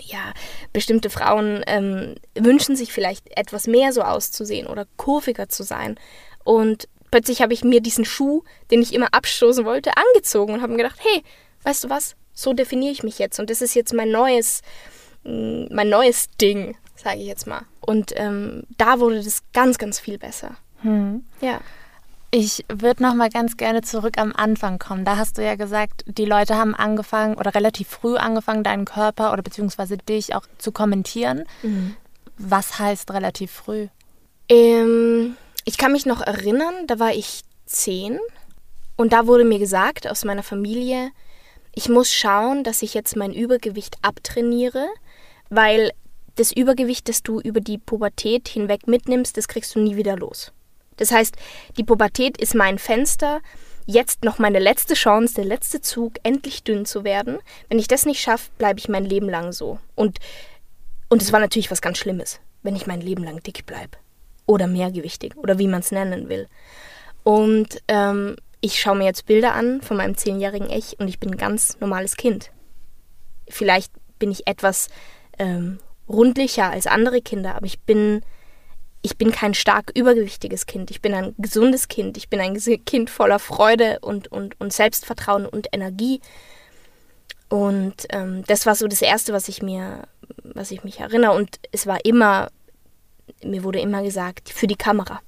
[0.00, 0.32] ja,
[0.72, 5.96] bestimmte Frauen ähm, wünschen sich vielleicht etwas mehr so auszusehen oder kurviger zu sein.
[6.44, 10.72] Und plötzlich habe ich mir diesen Schuh, den ich immer abstoßen wollte, angezogen und habe
[10.72, 11.22] mir gedacht, hey,
[11.62, 13.38] weißt du was, so definiere ich mich jetzt.
[13.38, 14.62] Und das ist jetzt mein neues,
[15.24, 17.62] mein neues Ding, sage ich jetzt mal.
[17.80, 20.56] Und ähm, da wurde das ganz, ganz viel besser.
[20.82, 21.24] Hm.
[21.40, 21.60] Ja.
[22.34, 25.04] Ich würde noch mal ganz gerne zurück am Anfang kommen.
[25.04, 29.32] Da hast du ja gesagt, die Leute haben angefangen oder relativ früh angefangen, deinen Körper
[29.32, 31.44] oder beziehungsweise dich auch zu kommentieren.
[31.62, 31.94] Mhm.
[32.38, 33.88] Was heißt relativ früh?
[34.48, 38.18] Ähm, ich kann mich noch erinnern, da war ich zehn
[38.96, 41.10] und da wurde mir gesagt aus meiner Familie,
[41.74, 44.86] ich muss schauen, dass ich jetzt mein Übergewicht abtrainiere,
[45.54, 45.92] weil
[46.36, 50.50] das Übergewicht, das du über die Pubertät hinweg mitnimmst, das kriegst du nie wieder los.
[50.96, 51.36] Das heißt,
[51.76, 53.40] die Pubertät ist mein Fenster,
[53.86, 57.38] jetzt noch meine letzte Chance, der letzte Zug, endlich dünn zu werden.
[57.68, 59.78] Wenn ich das nicht schaffe, bleibe ich mein Leben lang so.
[59.94, 60.18] Und
[61.10, 63.98] und es war natürlich was ganz Schlimmes, wenn ich mein Leben lang dick bleibe.
[64.46, 66.48] Oder mehrgewichtig oder wie man es nennen will.
[67.22, 71.32] Und ähm, ich schaue mir jetzt Bilder an von meinem zehnjährigen Ich und ich bin
[71.32, 72.50] ein ganz normales Kind.
[73.46, 74.88] Vielleicht bin ich etwas
[75.38, 78.22] ähm, rundlicher als andere Kinder, aber ich bin
[79.02, 80.90] ich bin kein stark übergewichtiges Kind.
[80.92, 82.16] Ich bin ein gesundes Kind.
[82.16, 86.20] Ich bin ein Kind voller Freude und, und, und Selbstvertrauen und Energie.
[87.48, 90.04] Und ähm, das war so das Erste, was ich mir,
[90.44, 91.32] was ich mich erinnere.
[91.32, 92.48] Und es war immer,
[93.42, 95.20] mir wurde immer gesagt, für die Kamera.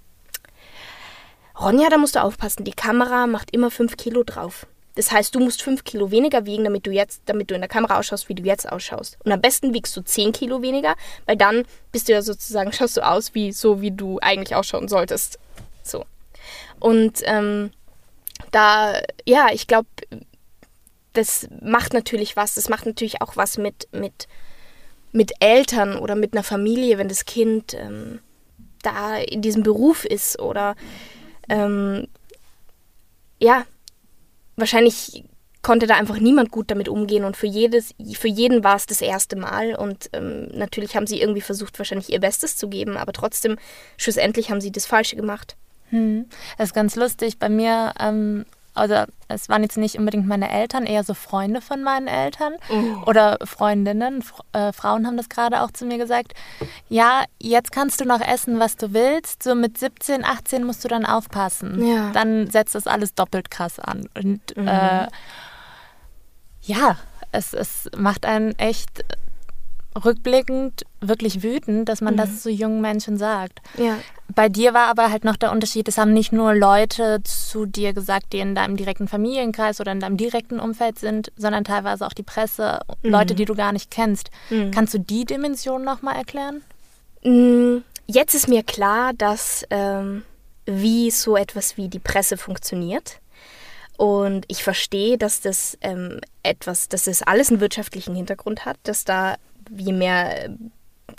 [1.61, 4.67] Ronja, da musst du aufpassen, die Kamera macht immer fünf Kilo drauf.
[4.95, 7.69] Das heißt, du musst fünf Kilo weniger wiegen, damit du jetzt, damit du in der
[7.69, 9.19] Kamera ausschaust, wie du jetzt ausschaust.
[9.25, 10.95] Und am besten wiegst du zehn Kilo weniger,
[11.27, 14.89] weil dann bist du ja sozusagen, schaust du aus wie so, wie du eigentlich ausschauen
[14.89, 15.39] solltest.
[15.83, 16.05] So.
[16.79, 17.71] Und ähm,
[18.53, 19.89] da, ja, ich glaube,
[21.13, 22.55] das macht natürlich was.
[22.55, 24.29] Das macht natürlich auch was mit, mit,
[25.13, 28.21] mit Eltern oder mit einer Familie, wenn das Kind ähm,
[28.83, 30.77] da in diesem Beruf ist oder
[31.49, 32.07] ähm,
[33.41, 33.65] ja,
[34.57, 35.25] wahrscheinlich
[35.63, 39.01] konnte da einfach niemand gut damit umgehen und für, jedes, für jeden war es das
[39.01, 43.13] erste Mal und ähm, natürlich haben sie irgendwie versucht, wahrscheinlich ihr Bestes zu geben, aber
[43.13, 43.57] trotzdem,
[43.97, 45.57] schlussendlich haben sie das Falsche gemacht.
[45.89, 46.27] Hm.
[46.59, 47.39] Das ist ganz lustig.
[47.39, 51.83] Bei mir ähm, also es waren jetzt nicht unbedingt meine Eltern, eher so Freunde von
[51.83, 53.09] meinen Eltern oh.
[53.09, 54.19] oder Freundinnen.
[54.19, 56.35] F äh, Frauen haben das gerade auch zu mir gesagt.
[56.89, 59.43] Ja, jetzt kannst du noch essen, was du willst.
[59.43, 61.87] So mit 17, 18 musst du dann aufpassen.
[61.87, 62.11] Ja.
[62.11, 64.09] Dann setzt das alles doppelt krass an.
[64.15, 64.69] Und mhm.
[64.69, 65.07] äh,
[66.63, 66.97] ja,
[67.31, 69.05] es, es macht einen echt
[70.05, 72.19] rückblickend wirklich wütend, dass man mhm.
[72.19, 73.61] das zu jungen Menschen sagt.
[73.77, 73.99] Ja.
[74.35, 77.93] Bei dir war aber halt noch der Unterschied, es haben nicht nur Leute zu dir
[77.93, 82.15] gesagt, die in deinem direkten Familienkreis oder in deinem direkten Umfeld sind, sondern teilweise auch
[82.15, 83.11] die Presse, mhm.
[83.11, 84.31] Leute, die du gar nicht kennst.
[84.51, 84.71] Mhm.
[84.71, 86.63] Kannst du die Dimension nochmal erklären?
[87.23, 90.23] Mm, jetzt ist mir klar, dass ähm,
[90.65, 93.21] wie so etwas wie die Presse funktioniert.
[93.97, 99.05] Und ich verstehe, dass das ähm, etwas, dass das alles einen wirtschaftlichen Hintergrund hat, dass
[99.05, 99.37] da
[99.71, 100.51] je mehr äh,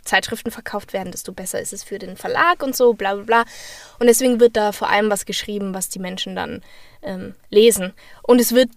[0.03, 3.45] Zeitschriften verkauft werden, desto besser ist es für den Verlag und so, bla bla bla.
[3.99, 6.61] Und deswegen wird da vor allem was geschrieben, was die Menschen dann
[7.01, 7.93] ähm, lesen.
[8.23, 8.69] Und es wird,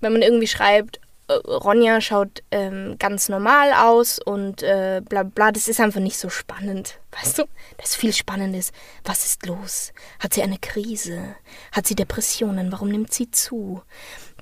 [0.00, 5.52] wenn man irgendwie schreibt, äh, Ronja schaut ähm, ganz normal aus und äh, bla bla,
[5.52, 6.98] das ist einfach nicht so spannend.
[7.12, 7.44] Weißt du?
[7.78, 8.72] Das viel Spannendes.
[9.04, 9.92] Was ist los?
[10.18, 11.36] Hat sie eine Krise?
[11.72, 12.72] Hat sie Depressionen?
[12.72, 13.82] Warum nimmt sie zu?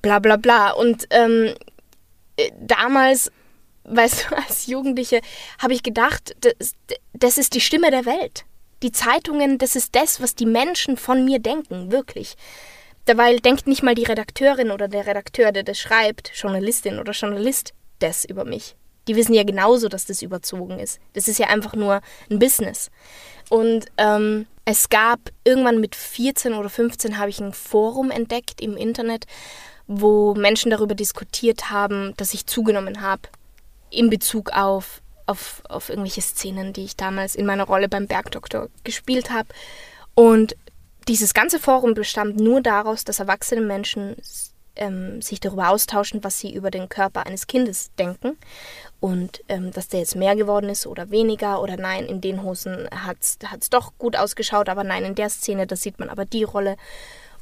[0.02, 0.70] Bla bla bla.
[0.70, 1.54] Und ähm,
[2.36, 3.30] äh, damals
[3.90, 5.20] weißt du, als Jugendliche
[5.58, 6.72] habe ich gedacht, das,
[7.12, 8.44] das ist die Stimme der Welt.
[8.82, 12.36] Die Zeitungen, das ist das, was die Menschen von mir denken, wirklich.
[13.06, 17.72] Dabei denkt nicht mal die Redakteurin oder der Redakteur, der das schreibt, Journalistin oder Journalist,
[17.98, 18.76] das über mich.
[19.08, 21.00] Die wissen ja genauso, dass das überzogen ist.
[21.14, 22.90] Das ist ja einfach nur ein Business.
[23.48, 28.76] Und ähm, es gab irgendwann mit 14 oder 15 habe ich ein Forum entdeckt im
[28.76, 29.24] Internet,
[29.86, 33.22] wo Menschen darüber diskutiert haben, dass ich zugenommen habe
[33.90, 38.68] in Bezug auf, auf, auf irgendwelche Szenen, die ich damals in meiner Rolle beim Bergdoktor
[38.84, 39.48] gespielt habe.
[40.14, 40.56] Und
[41.06, 44.16] dieses ganze Forum bestand nur daraus, dass erwachsene Menschen
[44.78, 48.38] ähm, sich darüber austauschen, was sie über den Körper eines Kindes denken.
[49.00, 52.88] Und ähm, dass der jetzt mehr geworden ist oder weniger oder nein, in den Hosen
[52.90, 56.44] hat es doch gut ausgeschaut, aber nein, in der Szene, da sieht man aber die
[56.44, 56.76] Rolle.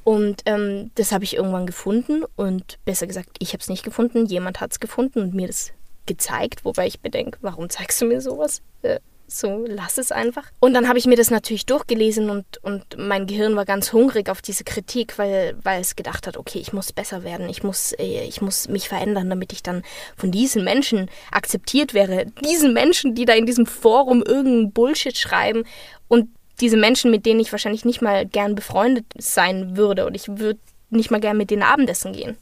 [0.05, 4.27] Und ähm, das habe ich irgendwann gefunden und besser gesagt, ich habe es nicht gefunden,
[4.27, 5.73] jemand hat es gefunden und mir das
[6.07, 8.63] gezeigt, wobei ich bedenke, warum zeigst du mir sowas?
[8.83, 10.45] Äh, so, lass es einfach.
[10.61, 14.31] Und dann habe ich mir das natürlich durchgelesen und, und mein Gehirn war ganz hungrig
[14.31, 17.93] auf diese Kritik, weil, weil es gedacht hat, okay, ich muss besser werden, ich muss,
[17.99, 19.83] äh, ich muss mich verändern, damit ich dann
[20.17, 22.27] von diesen Menschen akzeptiert wäre.
[22.45, 25.65] Diesen Menschen, die da in diesem Forum irgendeinen Bullshit schreiben
[26.07, 26.29] und
[26.61, 30.61] diese Menschen, mit denen ich wahrscheinlich nicht mal gern befreundet sein würde und ich würde
[30.89, 32.37] nicht mal gern mit denen Abendessen gehen.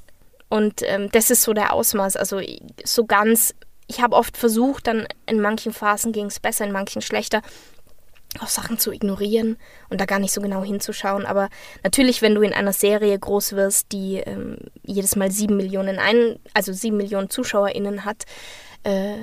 [0.49, 2.17] Und ähm, das ist so der Ausmaß.
[2.17, 2.41] Also
[2.85, 3.55] so ganz,
[3.87, 7.43] ich habe oft versucht, dann in manchen Phasen ging es besser, in manchen schlechter.
[8.41, 9.57] auch Sachen zu ignorieren
[9.91, 11.27] und da gar nicht so genau hinzuschauen.
[11.27, 11.49] Aber
[11.83, 16.39] natürlich, wenn du in einer Serie groß wirst, die ähm, jedes Mal sieben Millionen ein,
[16.53, 18.25] also sieben Millionen ZuschauerInnen hat,
[18.83, 19.17] äh,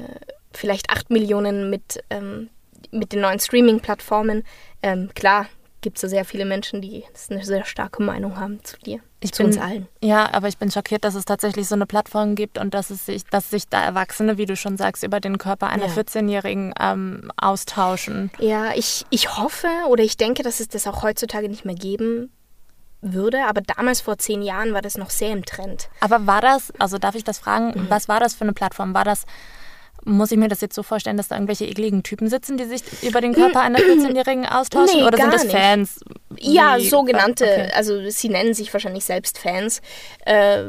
[0.53, 2.49] vielleicht acht Millionen mit, ähm,
[2.91, 4.43] mit den neuen Streaming-Plattformen,
[4.81, 5.47] ähm, klar,
[5.81, 8.99] gibt es sehr viele Menschen, die eine sehr starke Meinung haben zu dir.
[9.19, 9.87] Ich zu bin, uns allen.
[10.01, 13.05] Ja, aber ich bin schockiert, dass es tatsächlich so eine Plattform gibt und dass es
[13.05, 15.93] sich, dass sich da Erwachsene, wie du schon sagst, über den Körper einer ja.
[15.93, 18.31] 14-Jährigen ähm, austauschen.
[18.39, 22.31] Ja, ich, ich hoffe oder ich denke, dass es das auch heutzutage nicht mehr geben
[23.01, 25.89] würde, aber damals vor zehn Jahren war das noch sehr im Trend.
[25.99, 27.89] Aber war das, also darf ich das fragen, mhm.
[27.89, 28.93] was war das für eine Plattform?
[28.93, 29.25] War das
[30.05, 32.81] muss ich mir das jetzt so vorstellen, dass da irgendwelche ekligen Typen sitzen, die sich
[33.03, 34.99] über den Körper einer 14-Jährigen austauschen?
[34.99, 35.99] Nee, oder sind das Fans?
[36.39, 37.71] Ja, sogenannte, okay.
[37.75, 39.81] also sie nennen sich wahrscheinlich selbst Fans.
[40.25, 40.63] Äh,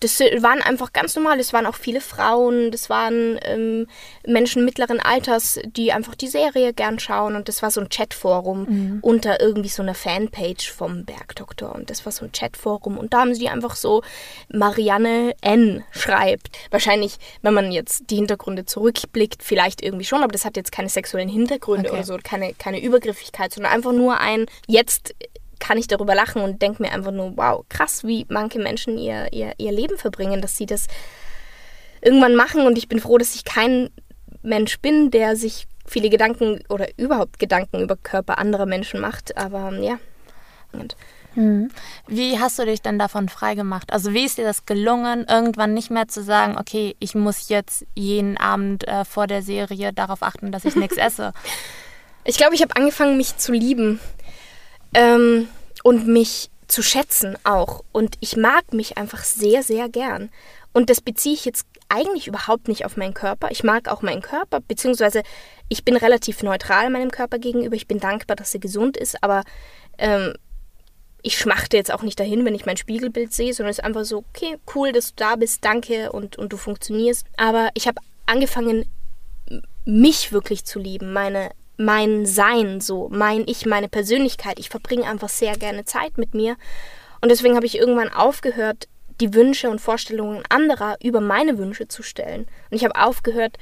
[0.00, 1.40] das waren einfach ganz normal.
[1.40, 3.86] Es waren auch viele Frauen, das waren ähm,
[4.26, 7.36] Menschen mittleren Alters, die einfach die Serie gern schauen.
[7.36, 8.98] Und das war so ein Chatforum mhm.
[9.02, 11.74] unter irgendwie so einer Fanpage vom Bergdoktor.
[11.74, 12.98] Und das war so ein Chatforum.
[12.98, 14.02] Und da haben sie einfach so
[14.48, 15.84] Marianne N.
[15.90, 16.50] schreibt.
[16.70, 20.88] Wahrscheinlich, wenn man jetzt die Hintergründe zurückblickt, vielleicht irgendwie schon, aber das hat jetzt keine
[20.88, 21.98] sexuellen Hintergründe okay.
[21.98, 25.14] oder so, keine, keine Übergriffigkeit, sondern einfach nur ein, jetzt
[25.58, 29.32] kann ich darüber lachen und denke mir einfach nur, wow, krass, wie manche Menschen ihr,
[29.32, 30.86] ihr, ihr Leben verbringen, dass sie das
[32.00, 32.66] irgendwann machen.
[32.66, 33.90] Und ich bin froh, dass ich kein
[34.42, 39.36] Mensch bin, der sich viele Gedanken oder überhaupt Gedanken über Körper anderer Menschen macht.
[39.36, 39.98] Aber ja.
[40.72, 40.96] Und
[41.34, 41.70] hm.
[42.06, 43.92] wie hast du dich denn davon freigemacht?
[43.92, 47.86] Also wie ist dir das gelungen, irgendwann nicht mehr zu sagen, okay, ich muss jetzt
[47.94, 51.32] jeden Abend äh, vor der Serie darauf achten, dass ich nichts esse?
[52.24, 54.00] Ich glaube, ich habe angefangen, mich zu lieben
[54.96, 55.48] ähm,
[55.84, 57.84] und mich zu schätzen auch.
[57.92, 60.30] Und ich mag mich einfach sehr, sehr gern.
[60.72, 63.50] Und das beziehe ich jetzt eigentlich überhaupt nicht auf meinen Körper.
[63.50, 65.22] Ich mag auch meinen Körper, beziehungsweise
[65.68, 67.76] ich bin relativ neutral meinem Körper gegenüber.
[67.76, 69.44] Ich bin dankbar, dass er gesund ist, aber
[69.98, 70.34] ähm,
[71.22, 74.04] ich schmachte jetzt auch nicht dahin, wenn ich mein Spiegelbild sehe, sondern es ist einfach
[74.04, 77.26] so, okay, cool, dass du da bist, danke und, und du funktionierst.
[77.36, 78.86] Aber ich habe angefangen,
[79.84, 84.58] mich wirklich zu lieben, meine mein Sein, so mein Ich, meine Persönlichkeit.
[84.58, 86.56] Ich verbringe einfach sehr gerne Zeit mit mir.
[87.20, 88.88] Und deswegen habe ich irgendwann aufgehört,
[89.20, 92.46] die Wünsche und Vorstellungen anderer über meine Wünsche zu stellen.
[92.70, 93.56] Und ich habe aufgehört,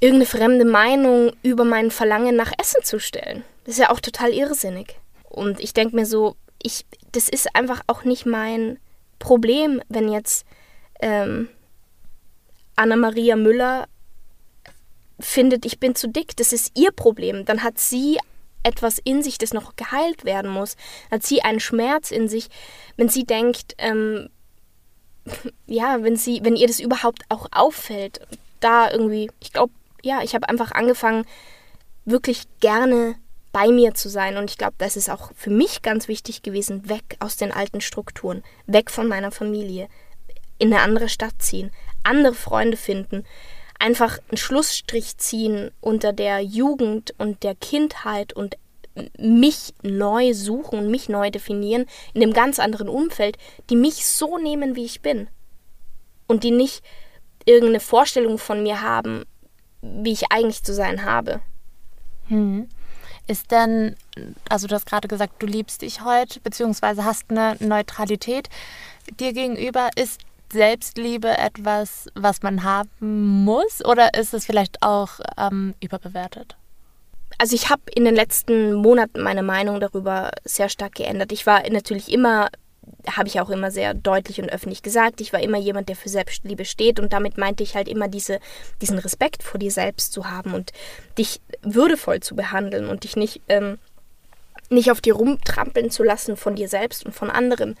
[0.00, 3.44] irgendeine fremde Meinung über mein Verlangen nach Essen zu stellen.
[3.64, 4.98] Das ist ja auch total irrsinnig.
[5.24, 8.78] Und ich denke mir so, ich, das ist einfach auch nicht mein
[9.18, 10.46] Problem, wenn jetzt
[11.00, 11.48] ähm,
[12.76, 13.86] Anna-Maria Müller
[15.18, 18.18] findet, ich bin zu dick, das ist ihr Problem, dann hat sie
[18.62, 20.76] etwas in sich, das noch geheilt werden muss.
[21.10, 22.48] Hat sie einen Schmerz in sich,
[22.96, 24.28] wenn sie denkt, ähm,
[25.66, 28.20] ja, wenn sie, wenn ihr das überhaupt auch auffällt,
[28.60, 31.24] da irgendwie, ich glaube, ja, ich habe einfach angefangen,
[32.04, 33.16] wirklich gerne
[33.52, 34.36] bei mir zu sein.
[34.36, 37.80] Und ich glaube, das ist auch für mich ganz wichtig gewesen, weg aus den alten
[37.80, 39.88] Strukturen, weg von meiner Familie,
[40.58, 41.70] in eine andere Stadt ziehen,
[42.02, 43.24] andere Freunde finden,
[43.78, 48.56] einfach einen Schlussstrich ziehen unter der Jugend und der Kindheit und
[49.18, 53.36] mich neu suchen und mich neu definieren in einem ganz anderen Umfeld,
[53.68, 55.28] die mich so nehmen, wie ich bin.
[56.26, 56.82] Und die nicht
[57.44, 59.24] irgendeine Vorstellung von mir haben,
[59.82, 61.40] wie ich eigentlich zu sein habe.
[62.28, 62.68] Hm.
[63.28, 63.96] Ist denn,
[64.48, 68.48] also du hast gerade gesagt, du liebst dich heute, beziehungsweise hast eine Neutralität
[69.18, 69.90] dir gegenüber.
[69.96, 70.20] Ist
[70.52, 76.56] Selbstliebe etwas, was man haben muss oder ist es vielleicht auch ähm, überbewertet?
[77.38, 81.32] Also ich habe in den letzten Monaten meine Meinung darüber sehr stark geändert.
[81.32, 82.48] Ich war natürlich immer,
[83.10, 86.08] habe ich auch immer sehr deutlich und öffentlich gesagt, ich war immer jemand, der für
[86.08, 88.40] Selbstliebe steht und damit meinte ich halt immer diese,
[88.80, 90.72] diesen Respekt vor dir selbst zu haben und
[91.18, 93.78] dich würdevoll zu behandeln und dich nicht, ähm,
[94.70, 97.76] nicht auf dir rumtrampeln zu lassen von dir selbst und von anderen.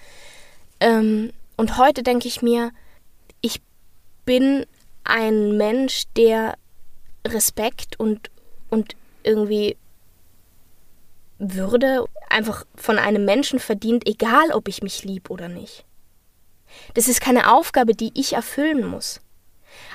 [0.80, 2.72] Ähm, und heute denke ich mir,
[3.40, 3.60] ich
[4.24, 4.66] bin
[5.04, 6.56] ein Mensch, der
[7.26, 8.30] Respekt und,
[8.70, 9.76] und irgendwie
[11.38, 15.84] Würde einfach von einem Menschen verdient, egal ob ich mich lieb oder nicht.
[16.94, 19.20] Das ist keine Aufgabe, die ich erfüllen muss.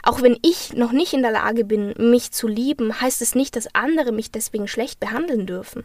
[0.04, 3.56] Auch wenn ich noch nicht in der Lage bin, mich zu lieben, heißt es nicht,
[3.56, 5.84] dass andere mich deswegen schlecht behandeln dürfen.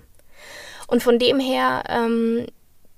[0.86, 2.46] Und von dem her ähm,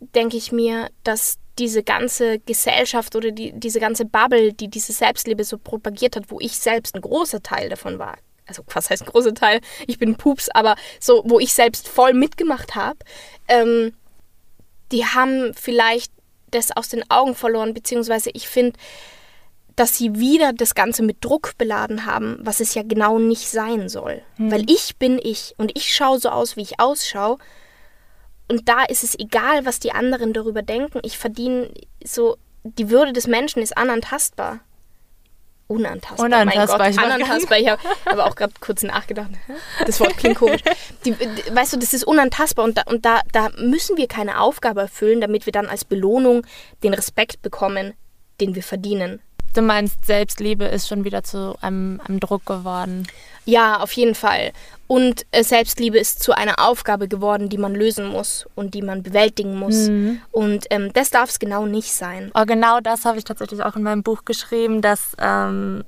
[0.01, 5.45] denke ich mir, dass diese ganze Gesellschaft oder die, diese ganze Bubble, die diese Selbstliebe
[5.45, 8.17] so propagiert hat, wo ich selbst ein großer Teil davon war.
[8.47, 9.61] Also was heißt ein großer Teil?
[9.87, 12.99] Ich bin Pups, aber so, wo ich selbst voll mitgemacht habe,
[13.49, 13.93] ähm,
[14.91, 16.13] die haben vielleicht
[16.51, 18.79] das aus den Augen verloren, beziehungsweise ich finde,
[19.77, 23.89] dass sie wieder das Ganze mit Druck beladen haben, was es ja genau nicht sein
[23.89, 24.23] soll.
[24.37, 24.51] Mhm.
[24.51, 27.39] Weil ich bin ich und ich schaue so aus, wie ich ausschaue.
[28.49, 31.01] Und da ist es egal, was die anderen darüber denken.
[31.03, 31.71] Ich verdiene
[32.03, 34.61] so, die Würde des Menschen ist unantastbar.
[35.69, 36.27] Unantastbar.
[36.27, 36.79] Unantastbar.
[36.79, 37.59] Mein Gott, ich unantastbar.
[37.59, 39.31] Ich habe aber auch gerade kurz nachgedacht.
[39.87, 40.63] Das Wort klingt komisch.
[41.05, 44.81] Die, weißt du, das ist unantastbar und, da, und da, da müssen wir keine Aufgabe
[44.81, 46.47] erfüllen, damit wir dann als Belohnung
[46.83, 47.93] den Respekt bekommen,
[48.41, 49.21] den wir verdienen.
[49.55, 53.07] Du meinst, Selbstliebe ist schon wieder zu einem, einem Druck geworden.
[53.45, 54.53] Ja, auf jeden Fall.
[54.87, 59.03] Und äh, Selbstliebe ist zu einer Aufgabe geworden, die man lösen muss und die man
[59.03, 59.89] bewältigen muss.
[59.89, 60.21] Mhm.
[60.33, 62.31] Und ähm, das darf es genau nicht sein.
[62.35, 65.85] Oh, genau das habe ich tatsächlich auch in meinem Buch geschrieben, dass ähm,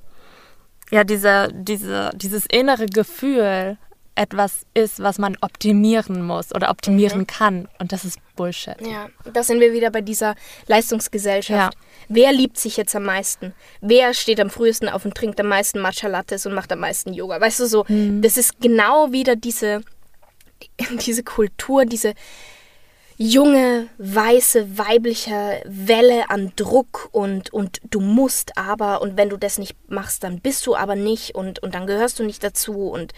[0.90, 3.77] ja diese, diese, dieses innere Gefühl
[4.20, 7.26] etwas ist, was man optimieren muss oder optimieren mhm.
[7.26, 7.68] kann.
[7.78, 8.76] Und das ist Bullshit.
[8.83, 10.35] Ja, da sind wir wieder bei dieser
[10.66, 11.74] Leistungsgesellschaft.
[11.74, 11.80] Ja.
[12.09, 13.54] Wer liebt sich jetzt am meisten?
[13.80, 17.14] Wer steht am frühesten auf und trinkt am meisten Matcha Lattes und macht am meisten
[17.14, 17.40] Yoga?
[17.40, 18.20] Weißt du so, mhm.
[18.20, 19.80] das ist genau wieder diese,
[21.06, 22.12] diese Kultur, diese
[23.16, 29.59] junge, weiße, weibliche Welle an Druck und, und du musst aber und wenn du das
[29.59, 33.12] nicht machst, dann bist du aber nicht und, und dann gehörst du nicht dazu und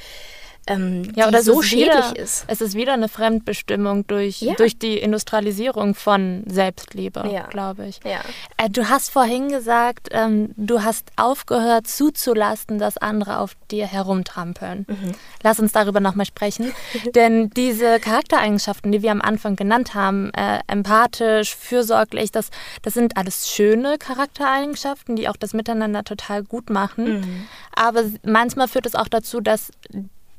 [0.67, 2.45] ähm, ja, oder so schädlich wieder, ist.
[2.47, 4.55] Es ist wieder eine Fremdbestimmung durch, ja.
[4.55, 7.49] durch die Industrialisierung von Selbstliebe, ja.
[7.49, 8.01] glaube ich.
[8.05, 8.21] Ja.
[8.57, 14.87] Äh, du hast vorhin gesagt, ähm, du hast aufgehört zuzulassen, dass andere auf dir herumtrampeln.
[14.89, 15.13] Mhm.
[15.43, 16.73] Lass uns darüber nochmal sprechen.
[17.15, 22.51] Denn diese Charaktereigenschaften, die wir am Anfang genannt haben, äh, empathisch, fürsorglich, das,
[22.83, 27.21] das sind alles schöne Charaktereigenschaften, die auch das Miteinander total gut machen.
[27.21, 27.49] Mhm.
[27.75, 29.73] Aber manchmal führt es auch dazu, dass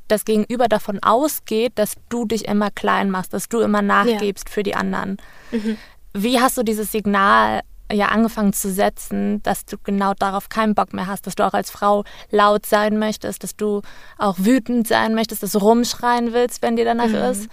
[0.07, 4.53] das Gegenüber davon ausgeht, dass du dich immer klein machst, dass du immer nachgibst ja.
[4.53, 5.17] für die anderen.
[5.51, 5.77] Mhm.
[6.13, 7.61] Wie hast du dieses Signal
[7.91, 11.53] ja angefangen zu setzen, dass du genau darauf keinen Bock mehr hast, dass du auch
[11.53, 13.81] als Frau laut sein möchtest, dass du
[14.17, 17.15] auch wütend sein möchtest, dass du rumschreien willst, wenn dir danach mhm.
[17.15, 17.49] ist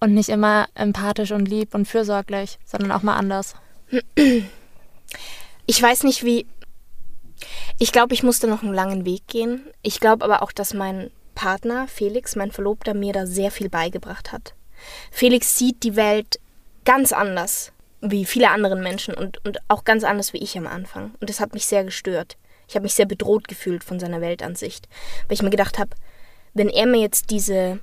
[0.00, 3.54] und nicht immer empathisch und lieb und fürsorglich, sondern auch mal anders.
[5.66, 6.46] Ich weiß nicht, wie.
[7.78, 9.62] Ich glaube, ich musste noch einen langen Weg gehen.
[9.82, 14.32] Ich glaube aber auch, dass mein Partner, Felix, mein Verlobter, mir da sehr viel beigebracht
[14.32, 14.54] hat.
[15.10, 16.40] Felix sieht die Welt
[16.84, 21.12] ganz anders wie viele andere Menschen und, und auch ganz anders wie ich am Anfang.
[21.20, 22.36] Und das hat mich sehr gestört.
[22.66, 24.88] Ich habe mich sehr bedroht gefühlt von seiner Weltansicht,
[25.26, 25.90] weil ich mir gedacht habe,
[26.54, 27.80] wenn er mir jetzt diese,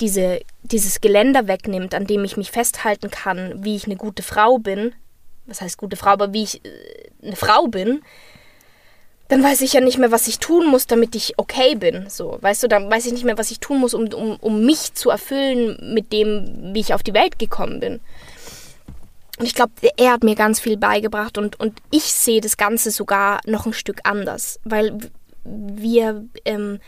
[0.00, 4.58] diese, dieses Geländer wegnimmt, an dem ich mich festhalten kann, wie ich eine gute Frau
[4.58, 4.94] bin,
[5.46, 8.02] was heißt gute Frau, aber wie ich äh, eine Frau bin,
[9.28, 12.06] dann weiß ich ja nicht mehr, was ich tun muss, damit ich okay bin.
[12.08, 14.64] So, weißt du, dann weiß ich nicht mehr, was ich tun muss, um, um, um
[14.64, 18.00] mich zu erfüllen mit dem, wie ich auf die Welt gekommen bin.
[19.38, 22.90] Und ich glaube, er hat mir ganz viel beigebracht und, und ich sehe das Ganze
[22.90, 24.98] sogar noch ein Stück anders, weil
[25.44, 26.80] wir ähm,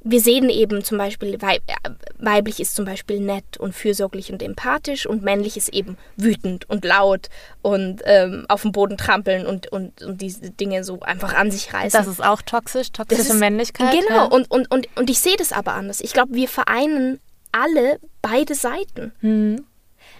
[0.00, 4.42] wir sehen eben zum Beispiel, weib, äh, weiblich ist zum Beispiel nett und fürsorglich und
[4.42, 7.28] empathisch und männlich ist eben wütend und laut
[7.62, 11.72] und ähm, auf dem Boden trampeln und, und, und diese Dinge so einfach an sich
[11.72, 11.98] reißen.
[11.98, 13.92] Das ist auch toxisch, toxische ist, Männlichkeit.
[13.92, 14.24] Genau, ja.
[14.24, 16.00] und, und, und, und ich sehe das aber anders.
[16.00, 17.20] Ich glaube, wir vereinen
[17.52, 19.12] alle beide Seiten.
[19.20, 19.64] Mhm.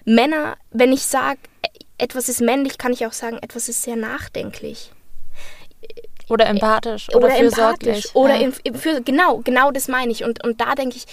[0.04, 1.38] Männer, wenn ich sage,
[1.98, 4.92] etwas ist männlich, kann ich auch sagen, etwas ist sehr nachdenklich.
[6.28, 7.08] Oder empathisch.
[7.10, 8.14] Oder, oder empathisch.
[8.14, 8.50] Oder ja.
[8.62, 10.24] in, für, genau, genau das meine ich.
[10.24, 11.04] Und, und da denke ich,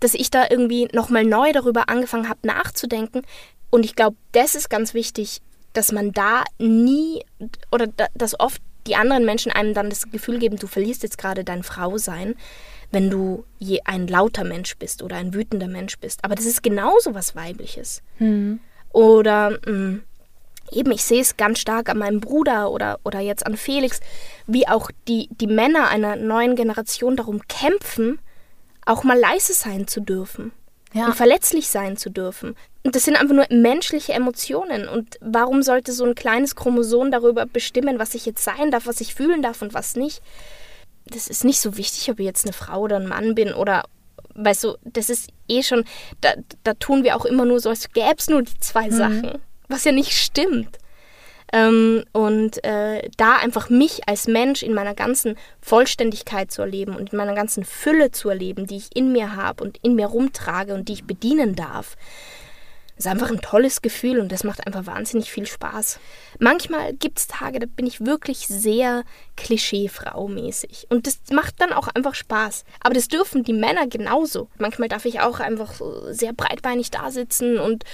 [0.00, 3.22] dass ich da irgendwie nochmal neu darüber angefangen habe nachzudenken.
[3.70, 5.40] Und ich glaube, das ist ganz wichtig,
[5.72, 7.24] dass man da nie
[7.70, 11.18] oder da, dass oft die anderen Menschen einem dann das Gefühl geben, du verlierst jetzt
[11.18, 12.34] gerade dein Frausein,
[12.90, 16.24] wenn du je ein lauter Mensch bist oder ein wütender Mensch bist.
[16.24, 18.02] Aber das ist genauso was Weibliches.
[18.18, 18.60] Hm.
[18.92, 20.02] Oder mh, mm,
[20.72, 24.00] eben, ich sehe es ganz stark an meinem Bruder oder, oder jetzt an Felix,
[24.46, 28.18] wie auch die, die Männer einer neuen Generation darum kämpfen,
[28.86, 30.52] auch mal leise sein zu dürfen.
[30.94, 31.06] Ja.
[31.06, 32.54] Und verletzlich sein zu dürfen.
[32.84, 34.88] Und das sind einfach nur menschliche Emotionen.
[34.88, 39.00] Und warum sollte so ein kleines Chromosom darüber bestimmen, was ich jetzt sein darf, was
[39.00, 40.20] ich fühlen darf und was nicht?
[41.06, 43.84] Das ist nicht so wichtig, ob ich jetzt eine Frau oder ein Mann bin oder,
[44.34, 45.84] weißt du, das ist eh schon,
[46.20, 48.94] da, da tun wir auch immer nur so, als gäbe es nur die zwei mhm.
[48.94, 49.40] Sachen
[49.72, 50.78] was ja nicht stimmt.
[51.52, 57.12] Ähm, und äh, da einfach mich als Mensch in meiner ganzen Vollständigkeit zu erleben und
[57.12, 60.72] in meiner ganzen Fülle zu erleben, die ich in mir habe und in mir rumtrage
[60.72, 61.96] und die ich bedienen darf,
[62.96, 65.98] ist einfach ein tolles Gefühl und das macht einfach wahnsinnig viel Spaß.
[66.38, 69.02] Manchmal gibt es Tage, da bin ich wirklich sehr
[69.36, 70.86] Klischee-Frau-mäßig.
[70.88, 72.64] Und das macht dann auch einfach Spaß.
[72.80, 74.48] Aber das dürfen die Männer genauso.
[74.56, 75.74] Manchmal darf ich auch einfach
[76.10, 77.84] sehr breitbeinig da sitzen und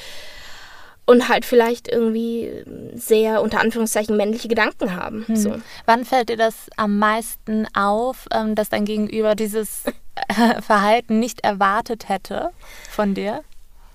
[1.08, 2.52] und halt vielleicht irgendwie
[2.92, 5.26] sehr unter Anführungszeichen männliche Gedanken haben.
[5.26, 5.36] Hm.
[5.36, 5.54] So.
[5.86, 11.40] Wann fällt dir das am meisten auf, ähm, dass dein Gegenüber dieses äh, Verhalten nicht
[11.44, 12.50] erwartet hätte
[12.90, 13.42] von dir?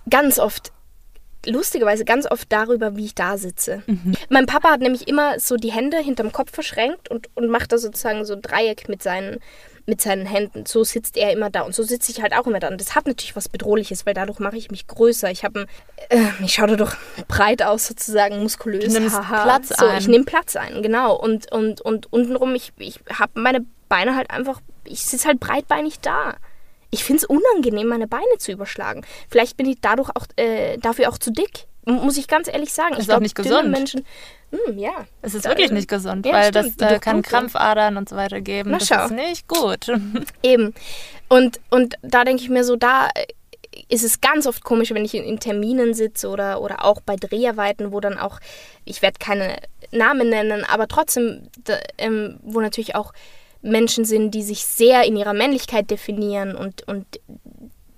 [0.10, 0.72] Ganz oft
[1.46, 3.84] lustigerweise ganz oft darüber, wie ich da sitze.
[3.86, 4.14] Mhm.
[4.30, 7.78] Mein Papa hat nämlich immer so die Hände hinterm Kopf verschränkt und, und macht da
[7.78, 9.40] sozusagen so ein Dreieck mit seinen,
[9.86, 10.66] mit seinen Händen.
[10.66, 12.70] So sitzt er immer da und so sitze ich halt auch immer da.
[12.70, 15.30] Und das hat natürlich was Bedrohliches, weil dadurch mache ich mich größer.
[15.32, 15.68] Ich habe,
[16.10, 16.96] äh, ich schaue da doch
[17.28, 18.86] breit aus sozusagen, muskulös.
[18.86, 19.44] Du nimmst Haha.
[19.44, 19.98] Platz so, ein.
[20.00, 21.16] Ich nehme Platz ein, genau.
[21.16, 26.00] Und, und, und untenrum, ich, ich habe meine Beine halt einfach, ich sitze halt breitbeinig
[26.00, 26.36] da
[26.94, 29.04] ich finde es unangenehm, meine Beine zu überschlagen.
[29.28, 31.66] Vielleicht bin ich dadurch auch, äh, dafür auch zu dick.
[31.86, 32.92] Muss ich ganz ehrlich sagen.
[32.92, 33.72] Das ist ich auch nicht gesund.
[33.72, 34.06] Menschen,
[34.54, 35.06] mh, hm, ja.
[35.22, 36.82] Es ist wirklich nicht gesund, ja, weil stimmt.
[36.82, 38.72] das äh, kann Krampfadern und so weiter geben.
[38.72, 39.06] Na, das schau.
[39.06, 39.88] ist nicht gut.
[40.44, 40.74] Eben.
[41.30, 43.10] Und, und da denke ich mir so, da
[43.90, 47.16] ist es ganz oft komisch, wenn ich in, in Terminen sitze oder, oder auch bei
[47.16, 48.40] Dreharbeiten, wo dann auch,
[48.86, 49.58] ich werde keine
[49.92, 53.14] Namen nennen, aber trotzdem, da, ähm, wo natürlich auch
[53.62, 57.06] Menschen sind, die sich sehr in ihrer Männlichkeit definieren und, und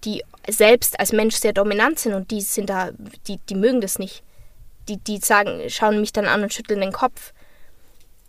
[0.03, 2.91] die selbst als Mensch sehr dominant sind und die sind da,
[3.28, 4.24] die, die mögen das nicht.
[4.88, 7.33] Die, die sagen, schauen mich dann an und schütteln den Kopf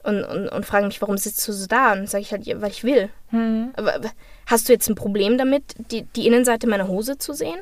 [0.07, 1.93] und, und, und fragen mich, warum sitzt du so da?
[1.93, 3.11] Und sage ich halt, weil ich will.
[3.33, 3.73] Mhm.
[3.77, 4.01] Aber
[4.47, 7.59] hast du jetzt ein Problem damit, die, die Innenseite meiner Hose zu sehen?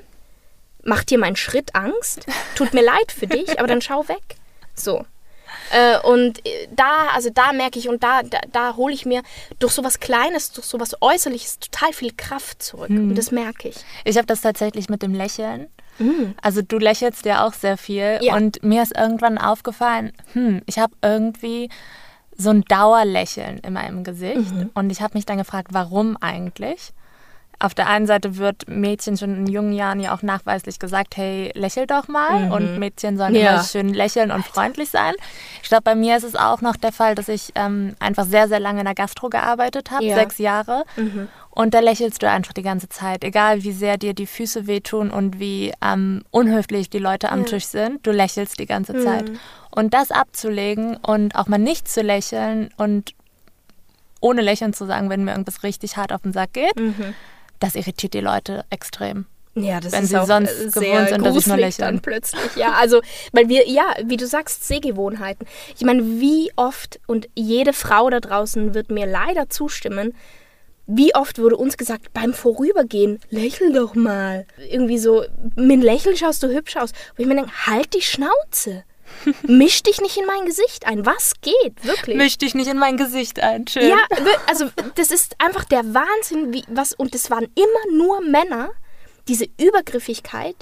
[0.82, 2.26] Macht dir mein Schritt Angst?
[2.54, 4.36] Tut mir leid für dich, aber dann schau weg.
[4.74, 5.06] So.
[5.72, 9.22] Äh, und äh, da, also da merke ich und da, da, da hole ich mir
[9.58, 12.90] durch so was Kleines, durch so was Äußerliches total viel Kraft zurück.
[12.90, 13.10] Mhm.
[13.10, 13.76] Und das merke ich.
[14.04, 15.68] Ich habe das tatsächlich mit dem Lächeln.
[15.98, 16.34] Mhm.
[16.42, 18.18] Also du lächelst ja auch sehr viel.
[18.20, 18.36] Ja.
[18.36, 21.68] Und mir ist irgendwann aufgefallen, hm, ich habe irgendwie
[22.36, 24.52] so ein Dauerlächeln in meinem Gesicht.
[24.52, 24.70] Mhm.
[24.74, 26.92] Und ich habe mich dann gefragt, warum eigentlich?
[27.64, 31.50] Auf der einen Seite wird Mädchen schon in jungen Jahren ja auch nachweislich gesagt, hey,
[31.54, 32.44] lächel doch mal.
[32.46, 32.52] Mhm.
[32.52, 33.54] Und Mädchen sollen ja.
[33.54, 35.14] immer schön lächeln und freundlich sein.
[35.62, 38.48] Ich glaube, bei mir ist es auch noch der Fall, dass ich ähm, einfach sehr,
[38.48, 40.14] sehr lange in der Gastro gearbeitet habe, ja.
[40.14, 40.84] sechs Jahre.
[40.96, 41.28] Mhm.
[41.48, 45.10] Und da lächelst du einfach die ganze Zeit, egal wie sehr dir die Füße wehtun
[45.10, 47.44] und wie ähm, unhöflich die Leute am ja.
[47.46, 48.06] Tisch sind.
[48.06, 49.02] Du lächelst die ganze mhm.
[49.02, 49.32] Zeit.
[49.70, 53.14] Und das abzulegen und auch mal nicht zu lächeln und
[54.20, 57.14] ohne lächeln zu sagen, wenn mir irgendwas richtig hart auf den Sack geht, mhm
[57.60, 59.26] das irritiert die Leute extrem.
[59.56, 61.84] Ja, das wenn ist sie auch sonst sehr gewohnt sind, dass ich nur lächle.
[61.84, 62.56] dann plötzlich.
[62.56, 63.02] Ja, also,
[63.32, 65.46] weil wir, ja, wie du sagst, Sehgewohnheiten.
[65.76, 70.14] Ich meine, wie oft, und jede Frau da draußen wird mir leider zustimmen,
[70.86, 74.46] wie oft wurde uns gesagt, beim Vorübergehen, lächel doch mal.
[74.70, 75.24] Irgendwie so,
[75.54, 76.92] mit Lächeln schaust du hübsch aus.
[77.16, 78.84] Wo ich mir denke, halt die Schnauze.
[79.42, 81.06] Misch dich nicht in mein Gesicht ein.
[81.06, 81.84] Was geht?
[81.84, 82.16] Wirklich.
[82.16, 83.66] Misch dich nicht in mein Gesicht ein.
[83.66, 83.88] Schön.
[83.88, 83.98] Ja,
[84.46, 88.70] also das ist einfach der Wahnsinn, wie was und es waren immer nur Männer.
[89.26, 90.56] Diese Übergriffigkeit,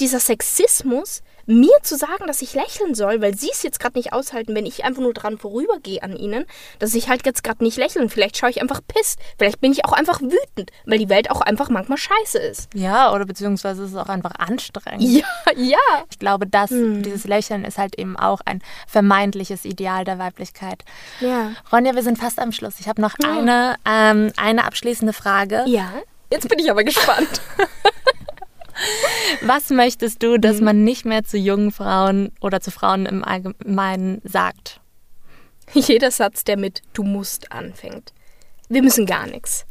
[0.00, 4.12] dieser Sexismus, mir zu sagen, dass ich lächeln soll, weil sie es jetzt gerade nicht
[4.12, 6.44] aushalten, wenn ich einfach nur dran vorübergehe an ihnen,
[6.78, 8.10] dass ich halt jetzt gerade nicht lächeln.
[8.10, 9.18] Vielleicht schaue ich einfach pisst.
[9.38, 12.68] Vielleicht bin ich auch einfach wütend, weil die Welt auch einfach manchmal scheiße ist.
[12.74, 15.02] Ja, oder beziehungsweise ist es auch einfach anstrengend.
[15.02, 15.24] Ja,
[15.56, 15.78] ja.
[16.10, 17.02] Ich glaube, dass hm.
[17.02, 20.84] dieses Lächeln ist halt eben auch ein vermeintliches Ideal der Weiblichkeit.
[21.20, 21.52] Ja.
[21.72, 22.74] Ronja, wir sind fast am Schluss.
[22.78, 23.38] Ich habe noch ja.
[23.38, 25.64] eine, ähm, eine abschließende Frage.
[25.66, 25.92] Ja.
[26.30, 27.40] Jetzt bin ich aber gespannt.
[29.42, 30.64] Was möchtest du, dass mhm.
[30.64, 34.80] man nicht mehr zu jungen Frauen oder zu Frauen im Allgemeinen sagt?
[35.72, 38.12] Jeder Satz, der mit du musst anfängt.
[38.68, 39.66] Wir müssen gar nichts.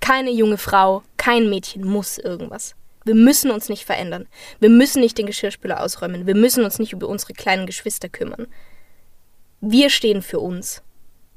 [0.00, 2.74] Keine junge Frau, kein Mädchen muss irgendwas.
[3.04, 4.26] Wir müssen uns nicht verändern.
[4.60, 6.26] Wir müssen nicht den Geschirrspüler ausräumen.
[6.26, 8.46] Wir müssen uns nicht über unsere kleinen Geschwister kümmern.
[9.60, 10.82] Wir stehen für uns.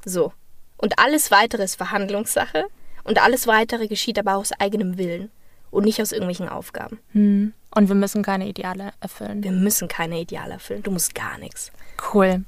[0.05, 0.33] So.
[0.77, 2.65] Und alles weitere ist Verhandlungssache
[3.03, 5.31] und alles weitere geschieht aber aus eigenem Willen
[5.71, 6.99] und nicht aus irgendwelchen Aufgaben.
[7.13, 7.53] Hm.
[7.73, 9.43] Und wir müssen keine Ideale erfüllen.
[9.43, 10.83] Wir müssen keine Ideale erfüllen.
[10.83, 11.71] Du musst gar nichts.
[12.13, 12.43] Cool.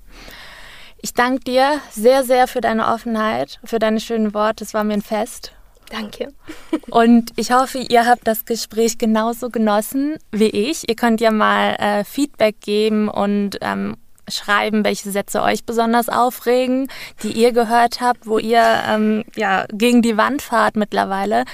[1.02, 4.64] Ich danke dir sehr, sehr für deine Offenheit, für deine schönen Worte.
[4.64, 5.54] Es war mir ein Fest.
[5.90, 6.34] Danke.
[6.90, 10.90] Und ich hoffe, ihr habt das Gespräch genauso genossen wie ich.
[10.90, 13.98] Ihr könnt ja mal äh, Feedback geben und ähm,
[14.28, 16.88] schreiben, welche Sätze euch besonders aufregen,
[17.24, 21.46] die ihr gehört habt, wo ihr ähm, ja, gegen die Wand fahrt mittlerweile.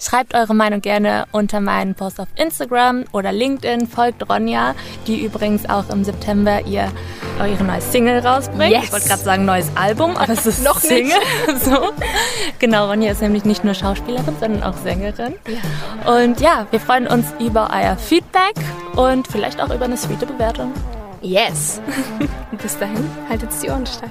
[0.00, 3.86] Schreibt eure Meinung gerne unter meinen Post auf Instagram oder LinkedIn.
[3.86, 4.74] Folgt Ronja,
[5.06, 6.90] die übrigens auch im September ihr
[7.44, 8.72] ihre neue Single rausbringt.
[8.72, 8.84] Yes.
[8.84, 11.18] Ich wollte gerade sagen neues Album, aber es ist noch Single.
[11.60, 11.92] so.
[12.58, 15.34] Genau, Ronja ist nämlich nicht nur Schauspielerin, sondern auch Sängerin.
[15.46, 16.14] Ja.
[16.14, 18.54] Und ja, wir freuen uns über euer Feedback
[18.96, 20.72] und vielleicht auch über eine sweete Bewertung.
[21.26, 21.80] Yes.
[22.62, 24.10] Bis dahin, haltet die Ohren steif.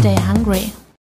[0.00, 0.72] Stay hungry.